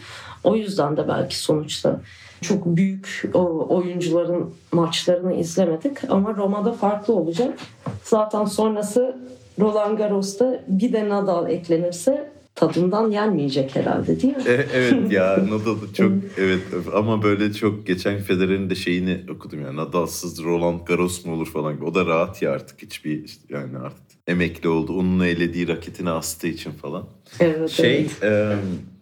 O 0.44 0.56
yüzden 0.56 0.96
de 0.96 1.08
belki 1.08 1.38
sonuçta 1.38 2.00
çok 2.42 2.66
büyük 2.66 3.30
o 3.34 3.66
oyuncuların 3.76 4.54
maçlarını 4.72 5.34
izlemedik 5.34 6.10
ama 6.10 6.36
Roma'da 6.36 6.72
farklı 6.72 7.14
olacak. 7.14 7.58
Zaten 8.04 8.44
sonrası 8.44 9.16
Roland 9.60 9.98
Garros'ta 9.98 10.64
bir 10.68 10.92
de 10.92 11.08
Nadal 11.08 11.50
eklenirse 11.50 12.30
tadından 12.54 13.10
yenmeyecek 13.10 13.76
herhalde 13.76 14.22
değil 14.22 14.36
mi? 14.36 14.42
E, 14.46 14.66
evet 14.74 14.94
ya 15.12 15.38
Nadal 15.48 15.76
da 15.76 15.94
çok 15.94 16.12
evet 16.38 16.62
ama 16.94 17.22
böyle 17.22 17.52
çok 17.52 17.86
geçen 17.86 18.18
Federer'in 18.18 18.70
de 18.70 18.74
şeyini 18.74 19.20
okudum 19.30 19.60
ya 19.62 19.76
Nadal'sız 19.76 20.44
Roland 20.44 20.80
Garros 20.86 21.24
mu 21.24 21.34
olur 21.34 21.46
falan 21.46 21.74
gibi. 21.76 21.84
O 21.84 21.94
da 21.94 22.06
rahat 22.06 22.42
ya 22.42 22.52
artık 22.52 22.82
hiçbir 22.82 23.24
işte 23.24 23.42
yani 23.48 23.78
artık 23.78 24.02
emekli 24.26 24.68
oldu. 24.68 24.92
Onun 24.98 25.20
elediği 25.20 25.68
raketini 25.68 26.10
astığı 26.10 26.48
için 26.48 26.70
falan. 26.70 27.04
Evet, 27.40 27.70
Şey 27.70 28.00
evet. 28.00 28.22
e, 28.22 28.56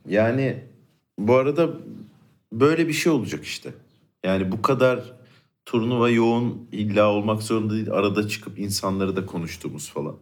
yani 0.09 0.57
bu 1.19 1.35
arada 1.35 1.69
böyle 2.53 2.89
bir 2.89 2.93
şey 2.93 3.13
olacak 3.13 3.45
işte. 3.45 3.73
Yani 4.25 4.53
bu 4.53 4.63
kadar 4.63 5.01
turnuva 5.67 6.11
yoğun 6.11 6.69
illa 6.73 7.09
olmak 7.11 7.43
zorunda 7.43 7.75
değil. 7.75 7.91
Arada 7.91 8.29
çıkıp 8.29 8.59
insanları 8.59 9.17
da 9.17 9.27
konuştuğumuz 9.27 9.91
falan. 9.91 10.17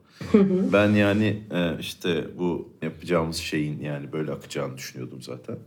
Ben 0.72 0.90
yani 0.90 1.42
e, 1.50 1.80
işte 1.80 2.24
bu 2.38 2.68
yapacağımız 2.82 3.36
şeyin 3.36 3.80
yani 3.80 4.12
böyle 4.12 4.32
akacağını 4.32 4.76
düşünüyordum 4.76 5.22
zaten. 5.22 5.58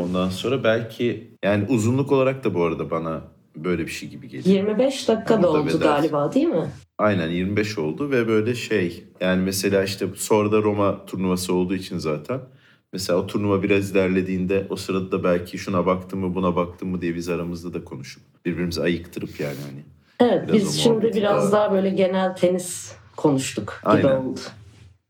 Ondan 0.00 0.28
sonra 0.28 0.64
belki 0.64 1.30
yani 1.44 1.66
uzunluk 1.68 2.12
olarak 2.12 2.44
da 2.44 2.54
bu 2.54 2.62
arada 2.64 2.90
bana 2.90 3.22
böyle 3.56 3.86
bir 3.86 3.90
şey 3.90 4.08
gibi 4.08 4.28
geliyor. 4.28 4.56
25 4.56 5.08
dakika 5.08 5.34
Onu 5.34 5.42
da 5.42 5.50
oldu 5.50 5.66
bedel. 5.66 5.78
galiba 5.80 6.32
değil 6.32 6.46
mi? 6.46 6.70
Aynen 6.98 7.28
25 7.28 7.78
oldu 7.78 8.10
ve 8.10 8.28
böyle 8.28 8.54
şey 8.54 9.04
yani 9.20 9.42
mesela 9.42 9.84
işte 9.84 10.06
sonra 10.16 10.52
da 10.52 10.62
Roma 10.62 11.06
turnuvası 11.06 11.54
olduğu 11.54 11.74
için 11.74 11.98
zaten 11.98 12.40
mesela 12.92 13.18
o 13.18 13.26
turnuva 13.26 13.62
biraz 13.62 13.90
ilerlediğinde 13.90 14.66
o 14.70 14.76
sırada 14.76 15.12
da 15.12 15.24
belki 15.24 15.58
şuna 15.58 15.86
baktım 15.86 16.20
mı 16.20 16.34
buna 16.34 16.56
baktım 16.56 16.88
mı 16.88 17.00
diye 17.02 17.14
biz 17.14 17.28
aramızda 17.28 17.74
da 17.74 17.84
konuşup 17.84 18.22
birbirimizi 18.46 18.82
ayıktırıp 18.82 19.40
yani 19.40 19.56
hani. 19.70 19.82
Evet 20.30 20.42
Biraz 20.48 20.54
biz 20.56 20.80
şimdi 20.80 21.12
biraz 21.14 21.52
daha- 21.52 21.64
daha 21.64 21.72
böyle 21.74 21.90
genel 21.90 22.36
tenis 22.36 22.92
konuştuk 23.16 23.80
gibi 23.82 23.90
Aynen. 23.90 24.16
oldu. 24.16 24.40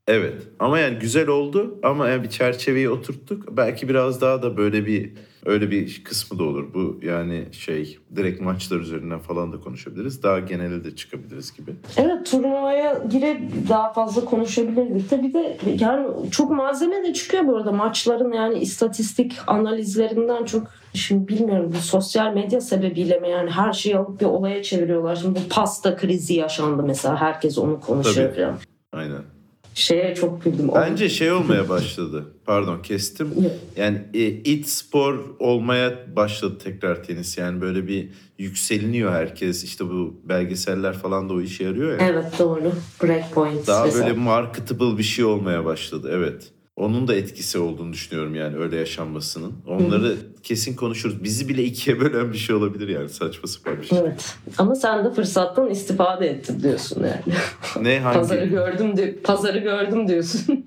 Evet 0.07 0.43
ama 0.59 0.79
yani 0.79 0.99
güzel 0.99 1.27
oldu 1.27 1.79
ama 1.83 2.07
yani 2.09 2.23
bir 2.23 2.29
çerçeveyi 2.29 2.89
oturttuk. 2.89 3.57
Belki 3.57 3.89
biraz 3.89 4.21
daha 4.21 4.41
da 4.43 4.57
böyle 4.57 4.85
bir 4.85 5.13
öyle 5.45 5.71
bir 5.71 6.03
kısmı 6.03 6.39
da 6.39 6.43
olur. 6.43 6.73
Bu 6.73 6.99
yani 7.03 7.45
şey 7.51 7.97
direkt 8.15 8.41
maçlar 8.41 8.79
üzerinden 8.79 9.19
falan 9.19 9.53
da 9.53 9.59
konuşabiliriz. 9.59 10.23
Daha 10.23 10.39
genele 10.39 10.83
de 10.83 10.95
çıkabiliriz 10.95 11.53
gibi. 11.57 11.71
Evet 11.97 12.31
turnuvaya 12.31 13.03
girip 13.09 13.69
daha 13.69 13.93
fazla 13.93 14.25
konuşabilirdik. 14.25 15.09
Tabii 15.09 15.33
de 15.33 15.57
yani 15.79 16.07
çok 16.31 16.51
malzeme 16.51 17.03
de 17.03 17.13
çıkıyor 17.13 17.47
bu 17.47 17.57
arada 17.57 17.71
maçların 17.71 18.31
yani 18.31 18.59
istatistik 18.59 19.37
analizlerinden 19.47 20.45
çok 20.45 20.67
şimdi 20.93 21.27
bilmiyorum 21.27 21.71
bu 21.77 21.81
sosyal 21.81 22.33
medya 22.33 22.61
sebebiyle 22.61 23.19
mi 23.19 23.29
yani 23.29 23.51
her 23.51 23.73
şeyi 23.73 23.97
alıp 23.97 24.21
bir 24.21 24.25
olaya 24.25 24.63
çeviriyorlar. 24.63 25.15
Şimdi 25.15 25.39
bu 25.39 25.49
pasta 25.49 25.95
krizi 25.95 26.33
yaşandı 26.33 26.83
mesela 26.83 27.21
herkes 27.21 27.57
onu 27.57 27.79
konuşuyor 27.79 28.29
Tabii. 28.29 28.41
falan. 28.41 28.57
Aynen. 28.93 29.21
Şeye 29.73 30.15
çok 30.15 30.43
güldüm. 30.43 30.69
Bence 30.75 31.09
şey 31.09 31.31
olmaya 31.31 31.69
başladı. 31.69 32.25
Pardon 32.51 32.81
kestim. 32.81 33.29
Yani 33.77 34.01
e, 34.13 34.19
it 34.27 34.67
spor 34.67 35.19
olmaya 35.39 36.15
başladı 36.15 36.57
tekrar 36.63 37.03
tenis. 37.03 37.37
Yani 37.37 37.61
böyle 37.61 37.87
bir 37.87 38.09
yükseliniyor 38.37 39.11
herkes. 39.11 39.63
İşte 39.63 39.85
bu 39.85 40.21
belgeseller 40.23 40.93
falan 40.93 41.29
da 41.29 41.33
o 41.33 41.41
işe 41.41 41.63
yarıyor 41.63 41.99
ya. 41.99 42.07
Evet 42.09 42.25
doğru. 42.39 42.71
Breakpoint. 43.03 43.67
Daha 43.67 43.85
mesela. 43.85 44.05
böyle 44.07 44.19
marketable 44.19 44.97
bir 44.97 45.03
şey 45.03 45.25
olmaya 45.25 45.65
başladı. 45.65 46.09
Evet. 46.13 46.51
Onun 46.75 47.07
da 47.07 47.15
etkisi 47.15 47.59
olduğunu 47.59 47.93
düşünüyorum 47.93 48.35
yani 48.35 48.57
öyle 48.57 48.75
yaşanmasının. 48.75 49.53
Onları 49.67 50.15
kesin 50.43 50.75
konuşuruz. 50.75 51.23
Bizi 51.23 51.49
bile 51.49 51.63
ikiye 51.63 51.99
bölen 51.99 52.33
bir 52.33 52.37
şey 52.37 52.55
olabilir 52.55 52.87
yani 52.87 53.09
saçma 53.09 53.47
sapan 53.47 53.81
bir 53.81 53.87
şey. 53.87 53.97
Evet. 53.99 54.35
Ama 54.57 54.75
sen 54.75 55.05
de 55.05 55.11
fırsattan 55.11 55.69
istifade 55.69 56.27
ettin 56.27 56.59
diyorsun 56.63 57.03
yani. 57.03 57.35
Ne 57.81 57.99
hangi? 57.99 58.17
Pazarı 58.17 58.45
gördüm 58.45 58.97
di- 58.97 59.19
pazarı 59.23 59.59
gördüm 59.59 60.07
diyorsun. 60.07 60.65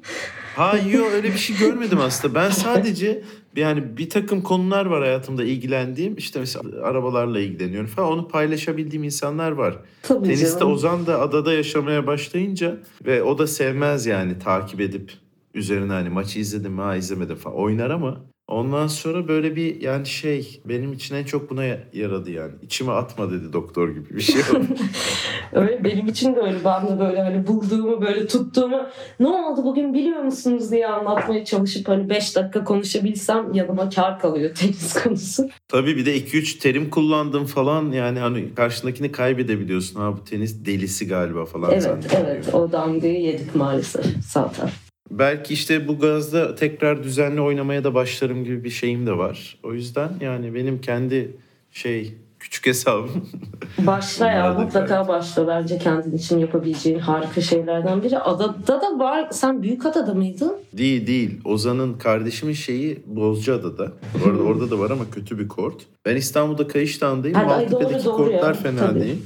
Ha 0.56 0.78
yok 0.92 1.12
öyle 1.12 1.32
bir 1.32 1.38
şey 1.38 1.56
görmedim 1.56 1.98
aslında. 2.00 2.34
Ben 2.34 2.50
sadece 2.50 3.22
yani 3.56 3.96
bir 3.96 4.10
takım 4.10 4.42
konular 4.42 4.86
var 4.86 5.02
hayatımda 5.02 5.44
ilgilendiğim. 5.44 6.16
İşte 6.16 6.40
mesela 6.40 6.86
arabalarla 6.86 7.40
ilgileniyorum 7.40 7.88
falan. 7.90 8.12
Onu 8.12 8.28
paylaşabildiğim 8.28 9.04
insanlar 9.04 9.50
var. 9.50 9.78
Tabii 10.02 10.26
Teniste 10.26 10.58
canım. 10.58 10.72
Ozan 10.72 11.06
da 11.06 11.20
adada 11.20 11.52
yaşamaya 11.52 12.06
başlayınca 12.06 12.76
ve 13.06 13.22
o 13.22 13.38
da 13.38 13.46
sevmez 13.46 14.06
yani 14.06 14.38
takip 14.38 14.80
edip 14.80 15.12
üzerine 15.54 15.92
hani 15.92 16.08
maçı 16.08 16.38
izledim 16.38 16.72
mi 16.72 16.80
ha 16.80 16.96
izlemedim 16.96 17.36
falan 17.36 17.56
oynar 17.56 17.90
ama 17.90 18.20
Ondan 18.48 18.86
sonra 18.86 19.28
böyle 19.28 19.56
bir 19.56 19.80
yani 19.80 20.06
şey 20.06 20.60
benim 20.64 20.92
için 20.92 21.14
en 21.14 21.24
çok 21.24 21.50
buna 21.50 21.64
yaradı 21.92 22.30
yani. 22.30 22.52
İçime 22.62 22.92
atma 22.92 23.30
dedi 23.30 23.52
doktor 23.52 23.88
gibi 23.88 24.16
bir 24.16 24.20
şey 24.20 24.40
oldu. 24.40 24.66
öyle 25.52 25.84
benim 25.84 26.06
için 26.06 26.36
de 26.36 26.40
öyle. 26.40 26.58
Ben 26.64 26.88
de 26.88 26.98
böyle 27.00 27.20
hani 27.22 27.46
bulduğumu 27.46 28.00
böyle 28.00 28.26
tuttuğumu 28.26 28.86
ne 29.20 29.28
oldu 29.28 29.64
bugün 29.64 29.94
biliyor 29.94 30.20
musunuz 30.20 30.72
diye 30.72 30.86
anlatmaya 30.86 31.44
çalışıp 31.44 31.88
hani 31.88 32.08
5 32.08 32.36
dakika 32.36 32.64
konuşabilsem 32.64 33.52
yanıma 33.52 33.90
kar 33.90 34.18
kalıyor 34.18 34.54
tenis 34.60 35.02
konusu. 35.02 35.48
Tabii 35.68 35.96
bir 35.96 36.06
de 36.06 36.18
2-3 36.18 36.58
terim 36.58 36.90
kullandım 36.90 37.44
falan 37.44 37.92
yani 37.92 38.18
hani 38.18 38.54
karşındakini 38.54 39.12
kaybedebiliyorsun. 39.12 40.00
Ha 40.00 40.16
bu 40.16 40.24
tenis 40.24 40.64
delisi 40.64 41.08
galiba 41.08 41.44
falan. 41.44 41.72
Evet 41.72 42.16
evet 42.16 42.54
o 42.54 42.72
damgayı 42.72 43.20
yedik 43.20 43.54
maalesef 43.54 44.04
zaten. 44.20 44.70
Belki 45.10 45.54
işte 45.54 45.88
bu 45.88 45.98
gazda 45.98 46.54
tekrar 46.54 47.02
düzenli 47.02 47.40
oynamaya 47.40 47.84
da 47.84 47.94
başlarım 47.94 48.44
gibi 48.44 48.64
bir 48.64 48.70
şeyim 48.70 49.06
de 49.06 49.18
var. 49.18 49.58
O 49.62 49.72
yüzden 49.72 50.10
yani 50.20 50.54
benim 50.54 50.80
kendi 50.80 51.36
şey 51.70 52.14
küçük 52.38 52.66
hesabım. 52.66 53.28
Başla 53.78 54.30
ya 54.30 54.52
mutlaka 54.54 55.08
başla. 55.08 55.48
Bence 55.48 55.78
kendin 55.78 56.16
için 56.16 56.38
yapabileceğin 56.38 56.98
harika 56.98 57.40
şeylerden 57.40 58.02
biri. 58.02 58.18
Adada 58.18 58.80
da 58.80 58.98
var. 58.98 59.28
Sen 59.30 59.62
büyük 59.62 59.86
adada 59.86 60.14
mıydın? 60.14 60.56
Değil 60.72 61.06
değil. 61.06 61.40
Ozan'ın 61.44 61.94
kardeşimin 61.94 62.52
şeyi 62.52 63.02
Bozcaada'da. 63.06 63.92
Orada, 64.26 64.42
orada 64.42 64.70
da 64.70 64.78
var 64.78 64.90
ama 64.90 65.10
kötü 65.10 65.38
bir 65.38 65.48
kort. 65.48 65.82
Ben 66.04 66.16
İstanbul'da 66.16 66.68
Kayıştağ'ındayım. 66.68 67.38
Maltepe'deki 67.38 68.04
kortlar 68.04 68.48
ya. 68.48 68.54
fena 68.54 68.78
Tabii. 68.78 69.00
değil. 69.00 69.22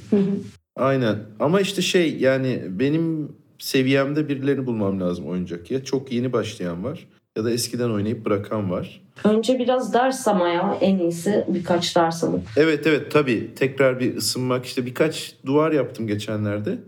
Aynen. 0.76 1.16
Ama 1.40 1.60
işte 1.60 1.82
şey 1.82 2.16
yani 2.18 2.62
benim 2.68 3.32
seviyemde 3.58 4.28
birilerini 4.28 4.66
bulmam 4.66 5.00
lazım 5.00 5.26
oynayacak. 5.26 5.70
Ya 5.70 5.84
çok 5.84 6.12
yeni 6.12 6.32
başlayan 6.32 6.84
var 6.84 7.08
ya 7.36 7.44
da 7.44 7.50
eskiden 7.50 7.90
oynayıp 7.90 8.24
bırakan 8.24 8.70
var. 8.70 9.00
Önce 9.24 9.58
biraz 9.58 9.94
ders 9.94 10.28
ama 10.28 10.48
ya 10.48 10.78
en 10.80 10.98
iyisi 10.98 11.44
birkaç 11.48 11.96
ders 11.96 12.24
alıp. 12.24 12.42
Evet 12.56 12.86
evet 12.86 13.10
tabii 13.12 13.50
tekrar 13.56 14.00
bir 14.00 14.16
ısınmak 14.16 14.66
işte 14.66 14.86
birkaç 14.86 15.34
duvar 15.46 15.72
yaptım 15.72 16.06
geçenlerde. 16.06 16.78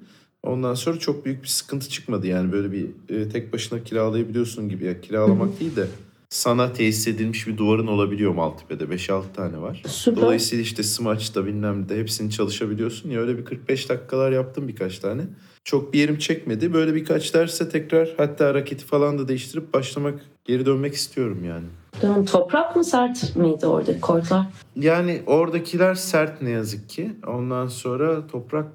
Ondan 0.43 0.75
sonra 0.75 0.99
çok 0.99 1.25
büyük 1.25 1.43
bir 1.43 1.49
sıkıntı 1.49 1.89
çıkmadı 1.89 2.27
yani 2.27 2.53
böyle 2.53 2.73
bir 2.73 2.87
e, 3.09 3.29
tek 3.29 3.53
başına 3.53 3.85
kiralayabiliyorsun 3.85 4.69
gibi 4.69 4.85
ya 4.85 5.01
kiralamak 5.01 5.61
değil 5.61 5.77
de 5.77 5.87
sana 6.31 6.73
tesis 6.73 7.09
edilmiş 7.09 7.47
bir 7.47 7.57
duvarın 7.57 7.87
olabiliyor 7.87 8.35
Maltepe'de 8.35 8.85
5-6 8.85 9.23
tane 9.37 9.61
var. 9.61 9.83
Süper. 9.87 10.23
Dolayısıyla 10.23 10.63
işte 10.63 10.83
smaçta 10.83 11.47
bilmem 11.47 11.89
de 11.89 11.99
hepsini 11.99 12.31
çalışabiliyorsun 12.31 13.11
ya 13.11 13.21
öyle 13.21 13.39
bir 13.39 13.45
45 13.45 13.89
dakikalar 13.89 14.33
yaptım 14.33 14.69
birkaç 14.69 14.99
tane. 14.99 15.23
Çok 15.65 15.93
bir 15.93 15.99
yerim 15.99 16.19
çekmedi. 16.19 16.73
Böyle 16.73 16.95
birkaç 16.95 17.35
derse 17.35 17.69
tekrar 17.69 18.15
hatta 18.17 18.55
raketi 18.55 18.85
falan 18.85 19.19
da 19.19 19.29
değiştirip 19.29 19.75
başlamak, 19.75 20.21
geri 20.45 20.67
dönmek 20.67 20.95
istiyorum 20.95 21.45
yani. 21.45 21.67
Dön, 22.03 22.25
toprak 22.25 22.77
mı 22.77 22.85
sert 22.85 23.37
miydi 23.37 23.67
orada 23.67 24.01
kortlar? 24.01 24.47
Yani 24.77 25.23
oradakiler 25.27 25.95
sert 25.95 26.43
ne 26.43 26.51
yazık 26.51 26.89
ki. 26.89 27.13
Ondan 27.27 27.67
sonra 27.67 28.27
toprak 28.27 28.67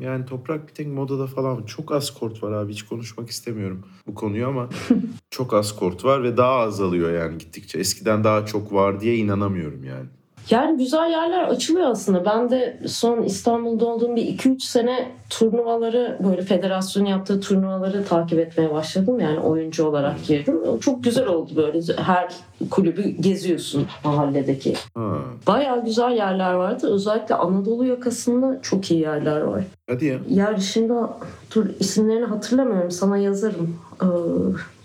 yani 0.00 0.26
toprak 0.26 0.68
bir 0.68 0.72
tek 0.74 0.86
modada 0.86 1.26
falan 1.26 1.62
çok 1.62 1.92
az 1.92 2.10
kort 2.10 2.42
var 2.42 2.52
abi 2.52 2.72
hiç 2.72 2.82
konuşmak 2.82 3.30
istemiyorum 3.30 3.82
bu 4.06 4.14
konuyu 4.14 4.46
ama 4.46 4.68
çok 5.30 5.54
az 5.54 5.76
kort 5.76 6.04
var 6.04 6.22
ve 6.22 6.36
daha 6.36 6.54
azalıyor 6.54 7.12
yani 7.12 7.38
gittikçe. 7.38 7.78
Eskiden 7.78 8.24
daha 8.24 8.46
çok 8.46 8.72
var 8.72 9.00
diye 9.00 9.16
inanamıyorum 9.16 9.84
yani. 9.84 10.06
Yani 10.50 10.78
güzel 10.78 11.10
yerler 11.10 11.44
açılıyor 11.44 11.86
aslında. 11.86 12.24
Ben 12.24 12.50
de 12.50 12.80
son 12.86 13.22
İstanbul'da 13.22 13.86
olduğum 13.86 14.16
bir 14.16 14.22
2-3 14.22 14.60
sene 14.60 15.12
turnuvaları 15.30 16.18
böyle 16.24 16.42
federasyon 16.42 17.04
yaptığı 17.04 17.40
turnuvaları 17.40 18.04
takip 18.04 18.38
etmeye 18.38 18.70
başladım. 18.70 19.20
Yani 19.20 19.38
oyuncu 19.38 19.86
olarak 19.86 20.26
girdim. 20.26 20.60
Çok 20.80 21.04
güzel 21.04 21.26
oldu 21.26 21.50
böyle. 21.56 21.80
Her 21.96 22.32
kulübü 22.70 23.02
geziyorsun 23.02 23.86
mahalledeki. 24.04 24.74
Hmm. 24.94 25.18
Bayağı 25.46 25.84
güzel 25.84 26.12
yerler 26.12 26.52
vardı. 26.52 26.94
Özellikle 26.94 27.34
Anadolu 27.34 27.84
yakasında 27.84 28.58
çok 28.62 28.90
iyi 28.90 29.00
yerler 29.00 29.40
var. 29.40 29.64
Hadi 29.90 30.04
ya. 30.04 30.18
Yer 30.28 30.56
dışında 30.56 31.18
dur 31.54 31.66
isimlerini 31.80 32.24
hatırlamıyorum. 32.24 32.90
Sana 32.90 33.18
yazarım. 33.18 33.76
Ee... 34.02 34.06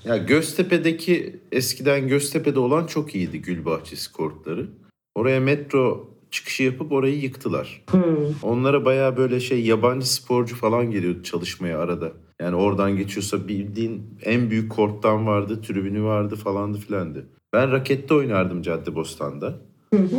Ya 0.10 0.17
Göztepe'deki 0.17 1.39
eskiden 1.52 2.08
Göztepe'de 2.08 2.60
olan 2.60 2.86
çok 2.86 3.15
iyiydi 3.15 3.41
gül 3.41 3.65
bahçesi 3.65 4.12
kortları. 4.12 4.67
Oraya 5.15 5.39
metro 5.39 6.10
çıkışı 6.32 6.63
yapıp 6.63 6.91
orayı 6.91 7.19
yıktılar. 7.19 7.82
Hmm. 7.91 8.02
Onlara 8.43 8.86
baya 8.86 9.17
böyle 9.17 9.39
şey 9.39 9.65
yabancı 9.65 10.13
sporcu 10.13 10.56
falan 10.56 10.91
geliyordu 10.91 11.24
çalışmaya 11.24 11.80
arada. 11.80 12.12
Yani 12.41 12.56
oradan 12.56 12.98
geçiyorsa 12.98 13.48
bildiğin 13.48 14.04
en 14.24 14.50
büyük 14.50 14.72
korttan 14.72 15.28
vardı, 15.28 15.62
tribünü 15.62 16.04
vardı 16.04 16.36
falandı 16.36 16.78
filandı. 16.78 17.26
Ben 17.54 17.72
rakette 17.72 18.13
oynardım 18.13 18.62
Caddebostan'da. 18.62 19.56
Hı 19.93 20.10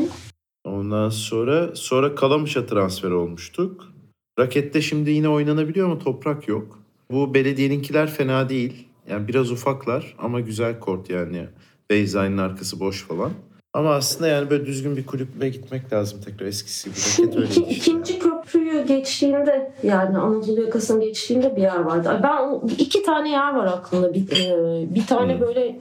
Ondan 0.64 1.08
sonra 1.08 1.70
sonra 1.74 2.14
Kalamış'a 2.14 2.66
transfer 2.66 3.10
olmuştuk. 3.10 3.86
Rakette 4.38 4.82
şimdi 4.82 5.10
yine 5.10 5.28
oynanabiliyor 5.28 5.86
ama 5.86 5.98
toprak 5.98 6.48
yok. 6.48 6.78
Bu 7.10 7.34
belediyeninkiler 7.34 8.10
fena 8.10 8.48
değil. 8.48 8.88
Yani 9.08 9.28
biraz 9.28 9.50
ufaklar 9.50 10.14
ama 10.18 10.40
güzel 10.40 10.80
kort 10.80 11.10
yani. 11.10 11.46
Beyza'nın 11.90 12.38
arkası 12.38 12.80
boş 12.80 13.02
falan. 13.02 13.30
Ama 13.74 13.94
aslında 13.94 14.28
yani 14.28 14.50
böyle 14.50 14.66
düzgün 14.66 14.96
bir 14.96 15.06
kulübe 15.06 15.48
gitmek 15.48 15.92
lazım 15.92 16.20
tekrar 16.20 16.46
eskisi 16.46 16.88
gibi. 16.90 16.98
Şimdi 16.98 17.40
iki, 17.44 17.62
ikinci 17.62 18.18
köprüyü 18.18 18.86
geçtiğinde 18.86 19.72
yani 19.82 20.18
Anadolu 20.18 20.60
yakasını 20.60 21.04
geçtiğinde 21.04 21.56
bir 21.56 21.62
yer 21.62 21.80
vardı. 21.80 22.20
Ben 22.22 22.68
iki 22.78 23.02
tane 23.02 23.30
yer 23.30 23.54
var 23.54 23.66
aklımda. 23.66 24.14
Bir, 24.14 24.22
e, 24.22 24.94
bir 24.94 25.06
tane 25.06 25.34
hmm. 25.34 25.40
böyle 25.40 25.78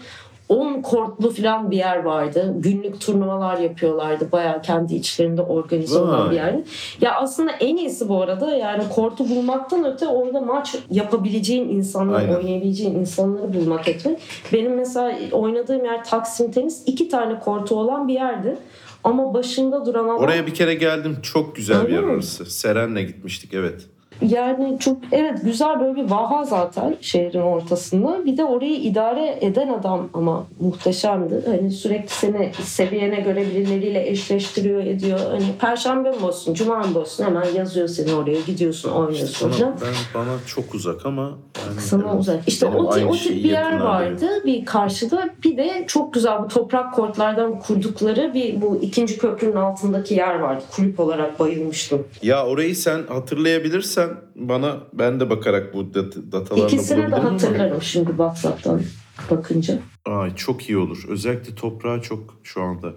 10 0.50 0.82
kortlu 0.82 1.32
falan 1.34 1.72
bir 1.72 1.78
yer 1.78 2.04
vardı. 2.04 2.54
Günlük 2.58 3.02
turnuvalar 3.02 3.58
yapıyorlardı. 3.58 4.32
Baya 4.32 4.62
kendi 4.62 4.96
içlerinde 4.96 5.42
organize 5.42 6.00
olan 6.00 6.32
bir 6.32 6.36
yer. 6.36 6.56
Ya 7.02 7.16
aslında 7.16 7.52
en 7.52 7.78
iyisi 7.78 8.10
bu 8.10 8.22
arada 8.22 8.56
yani 8.56 8.84
kortu 8.90 9.30
bulmaktan 9.30 9.94
öte 9.94 10.08
orada 10.08 10.42
maç 10.42 10.76
yapabileceğin 10.90 11.70
insanları, 11.70 12.18
Aynen. 12.18 12.36
oynayabileceğin 12.36 12.96
insanları 12.96 13.54
bulmak 13.54 13.88
etmek. 13.88 14.20
Benim 14.54 14.76
mesela 14.76 15.18
oynadığım 15.32 15.86
yer 15.86 16.04
Taksim 16.04 16.52
Tenis. 16.52 16.84
iki 16.86 17.10
tane 17.10 17.40
kortu 17.40 17.76
olan 17.76 18.08
bir 18.08 18.14
yerdi. 18.14 18.58
Ama 19.04 19.34
başında 19.34 19.86
duran 19.86 20.04
adam... 20.04 20.18
Oraya 20.18 20.48
bir 20.48 20.54
kere 20.54 20.74
geldim. 20.74 21.18
Çok 21.24 21.56
güzel 21.56 21.78
Öyle 21.78 21.88
bir 21.88 21.94
yer 21.94 22.04
orası. 22.04 22.46
Seren'le 22.46 23.08
gitmiştik 23.08 23.54
evet. 23.54 23.82
Yani 24.22 24.78
çok 24.80 24.98
evet 25.12 25.40
güzel 25.44 25.80
böyle 25.80 25.96
bir 25.96 26.10
vaha 26.10 26.44
zaten 26.44 26.96
şehrin 27.02 27.42
ortasında. 27.42 28.26
Bir 28.26 28.38
de 28.38 28.44
orayı 28.44 28.76
idare 28.76 29.38
eden 29.42 29.68
adam 29.68 30.10
ama 30.14 30.48
muhteşemdi. 30.60 31.44
Hani 31.46 31.72
sürekli 31.72 32.10
seni 32.10 32.52
seviyene 32.64 33.20
göre 33.20 33.48
birileriyle 33.48 34.10
eşleştiriyor 34.10 34.84
ediyor. 34.84 35.20
Hani 35.32 35.46
perşembe 35.60 36.12
mi 36.12 36.26
olsun, 36.26 36.54
cuma 36.54 36.80
mı 36.80 37.00
olsun 37.00 37.24
hemen 37.24 37.46
yazıyor 37.56 37.88
seni 37.88 38.14
oraya 38.14 38.42
gidiyorsun, 38.42 38.92
oynuyorsun 38.92 39.50
işte 39.50 39.66
bana, 39.66 39.76
ben, 39.82 40.22
bana 40.22 40.32
çok 40.48 40.76
uzak 40.76 41.06
ama 41.06 41.22
yani 41.68 41.82
sana 41.82 42.04
evet, 42.10 42.20
uzak. 42.20 42.48
İşte 42.48 42.66
o, 42.66 42.84
o 42.84 43.12
tip 43.16 43.32
bir 43.32 43.50
yer 43.50 43.80
vardı 43.80 44.28
bir 44.46 44.66
karşıda. 44.66 45.30
Bir 45.44 45.58
de 45.58 45.84
çok 45.88 46.14
güzel 46.14 46.44
bu 46.44 46.48
toprak 46.48 46.94
kortlardan 46.94 47.60
kurdukları 47.60 48.34
bir 48.34 48.62
bu 48.62 48.80
ikinci 48.82 49.18
köprünün 49.18 49.56
altındaki 49.56 50.14
yer 50.14 50.40
vardı. 50.40 50.64
Kulüp 50.76 51.00
olarak 51.00 51.40
bayılmıştım. 51.40 52.08
Ya 52.22 52.46
orayı 52.46 52.76
sen 52.76 53.04
hatırlayabilirsen 53.10 54.09
bana 54.36 54.78
ben 54.94 55.20
de 55.20 55.30
bakarak 55.30 55.74
bu 55.74 55.94
dat 55.94 56.16
datalarla 56.32 56.68
İkisini 56.68 57.12
de 57.12 57.16
hatırlarım 57.16 57.82
şimdi 57.82 58.10
WhatsApp'tan 58.10 58.82
bakınca. 59.32 59.80
Ay 60.06 60.36
çok 60.36 60.70
iyi 60.70 60.78
olur. 60.78 61.06
Özellikle 61.08 61.56
toprağa 61.56 62.02
çok 62.02 62.40
şu 62.44 62.62
anda. 62.62 62.94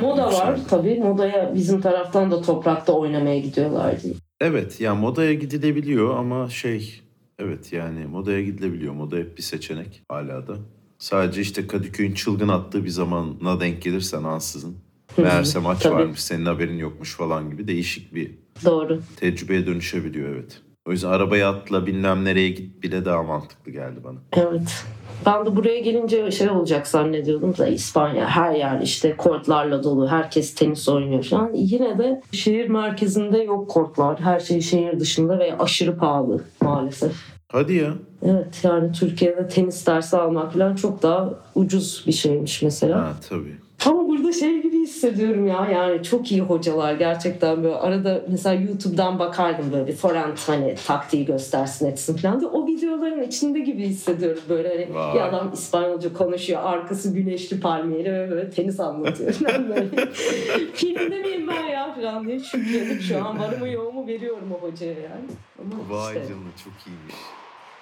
Moda 0.00 0.32
var 0.32 0.60
tabii. 0.68 1.00
Modaya 1.00 1.54
bizim 1.54 1.80
taraftan 1.80 2.30
da 2.30 2.42
toprakta 2.42 2.92
oynamaya 2.92 3.38
gidiyorlardı. 3.38 4.08
Evet 4.40 4.80
ya 4.80 4.94
modaya 4.94 5.34
gidilebiliyor 5.34 6.16
ama 6.16 6.50
şey 6.50 7.00
evet 7.38 7.72
yani 7.72 8.06
modaya 8.06 8.42
gidilebiliyor. 8.42 8.92
Moda 8.92 9.16
hep 9.16 9.36
bir 9.36 9.42
seçenek 9.42 10.02
hala 10.08 10.46
da. 10.46 10.56
Sadece 10.98 11.40
işte 11.40 11.66
Kadıköy'ün 11.66 12.14
çılgın 12.14 12.48
attığı 12.48 12.84
bir 12.84 12.88
zamana 12.88 13.60
denk 13.60 13.82
gelirsen 13.82 14.22
ansızın. 14.24 14.76
Meğerse 15.16 15.58
maç 15.58 15.82
Tabii. 15.82 15.94
varmış 15.94 16.20
senin 16.20 16.46
haberin 16.46 16.78
yokmuş 16.78 17.16
falan 17.16 17.50
gibi 17.50 17.68
değişik 17.68 18.14
bir 18.14 18.30
Doğru. 18.64 19.00
tecrübeye 19.16 19.66
dönüşebiliyor 19.66 20.28
evet. 20.28 20.60
O 20.86 20.90
yüzden 20.92 21.08
arabaya 21.08 21.50
atla 21.50 21.86
bilmem 21.86 22.24
nereye 22.24 22.48
git 22.48 22.82
bile 22.82 23.04
daha 23.04 23.22
mantıklı 23.22 23.72
geldi 23.72 24.00
bana. 24.04 24.18
Evet. 24.32 24.84
Ben 25.26 25.46
de 25.46 25.56
buraya 25.56 25.78
gelince 25.78 26.30
şey 26.30 26.50
olacak 26.50 26.86
zannediyordum 26.86 27.56
da 27.58 27.66
İspanya 27.66 28.26
her 28.28 28.54
yer 28.54 28.80
işte 28.80 29.16
kortlarla 29.16 29.82
dolu. 29.82 30.08
Herkes 30.08 30.54
tenis 30.54 30.88
oynuyor 30.88 31.22
şu 31.22 31.36
an. 31.36 31.50
Yine 31.54 31.98
de 31.98 32.22
şehir 32.32 32.68
merkezinde 32.68 33.38
yok 33.38 33.70
kortlar. 33.70 34.20
Her 34.20 34.40
şey 34.40 34.60
şehir 34.60 35.00
dışında 35.00 35.38
ve 35.38 35.58
aşırı 35.58 35.96
pahalı 35.96 36.44
maalesef. 36.60 37.12
Hadi 37.52 37.74
ya. 37.74 37.94
Evet 38.22 38.60
yani 38.62 38.92
Türkiye'de 38.92 39.48
tenis 39.48 39.86
dersi 39.86 40.16
almak 40.16 40.52
falan 40.52 40.74
çok 40.74 41.02
daha 41.02 41.30
ucuz 41.54 42.04
bir 42.06 42.12
şeymiş 42.12 42.62
mesela. 42.62 42.98
Ha 43.00 43.12
tabii. 43.28 43.56
Ama 43.86 44.08
burada 44.08 44.32
şey 44.32 44.62
gibi 44.62 44.78
hissediyorum 44.78 45.46
ya 45.46 45.68
yani 45.72 46.02
çok 46.02 46.32
iyi 46.32 46.40
hocalar 46.40 46.94
gerçekten 46.94 47.64
böyle 47.64 47.74
arada 47.74 48.22
mesela 48.28 48.54
YouTube'dan 48.54 49.18
bakardım 49.18 49.72
böyle 49.72 49.86
bir 49.86 49.96
forent 49.96 50.48
hani 50.48 50.74
taktiği 50.86 51.24
göstersin 51.24 51.86
etsin 51.86 52.16
falan 52.16 52.40
diye 52.40 52.50
o 52.50 52.66
videoların 52.66 53.22
içinde 53.22 53.60
gibi 53.60 53.82
hissediyorum 53.82 54.42
böyle 54.48 54.68
hani 54.68 54.94
Vay. 54.94 55.14
bir 55.14 55.20
adam 55.20 55.52
İspanyolca 55.52 56.12
konuşuyor 56.12 56.60
arkası 56.64 57.14
güneşli 57.14 57.60
palmiyeli 57.60 58.12
ve 58.12 58.30
böyle 58.30 58.50
tenis 58.50 58.80
anlatıyor 58.80 59.32
falan 59.32 59.68
böyle 59.68 60.06
filmde 60.74 61.18
miyim 61.18 61.48
ben 61.48 61.66
ya 61.66 61.94
falan 61.94 62.26
diye 62.26 62.40
şükredip 62.40 63.02
şu 63.02 63.24
an 63.24 63.38
varımı 63.38 63.68
yoğumu 63.68 64.06
veriyorum 64.06 64.52
o 64.52 64.66
hocaya 64.66 64.92
yani. 64.92 65.26
Ama 65.58 65.96
Vay 65.96 66.16
işte, 66.16 66.28
canına 66.28 66.52
çok 66.64 66.86
iyiymiş. 66.86 67.14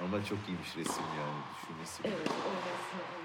Ama 0.00 0.24
çok 0.24 0.38
iyiymiş 0.48 0.68
resim 0.76 1.04
yani 1.18 1.40
düşünmesi. 1.54 2.02
Evet, 2.04 2.30
öyle 2.94 3.19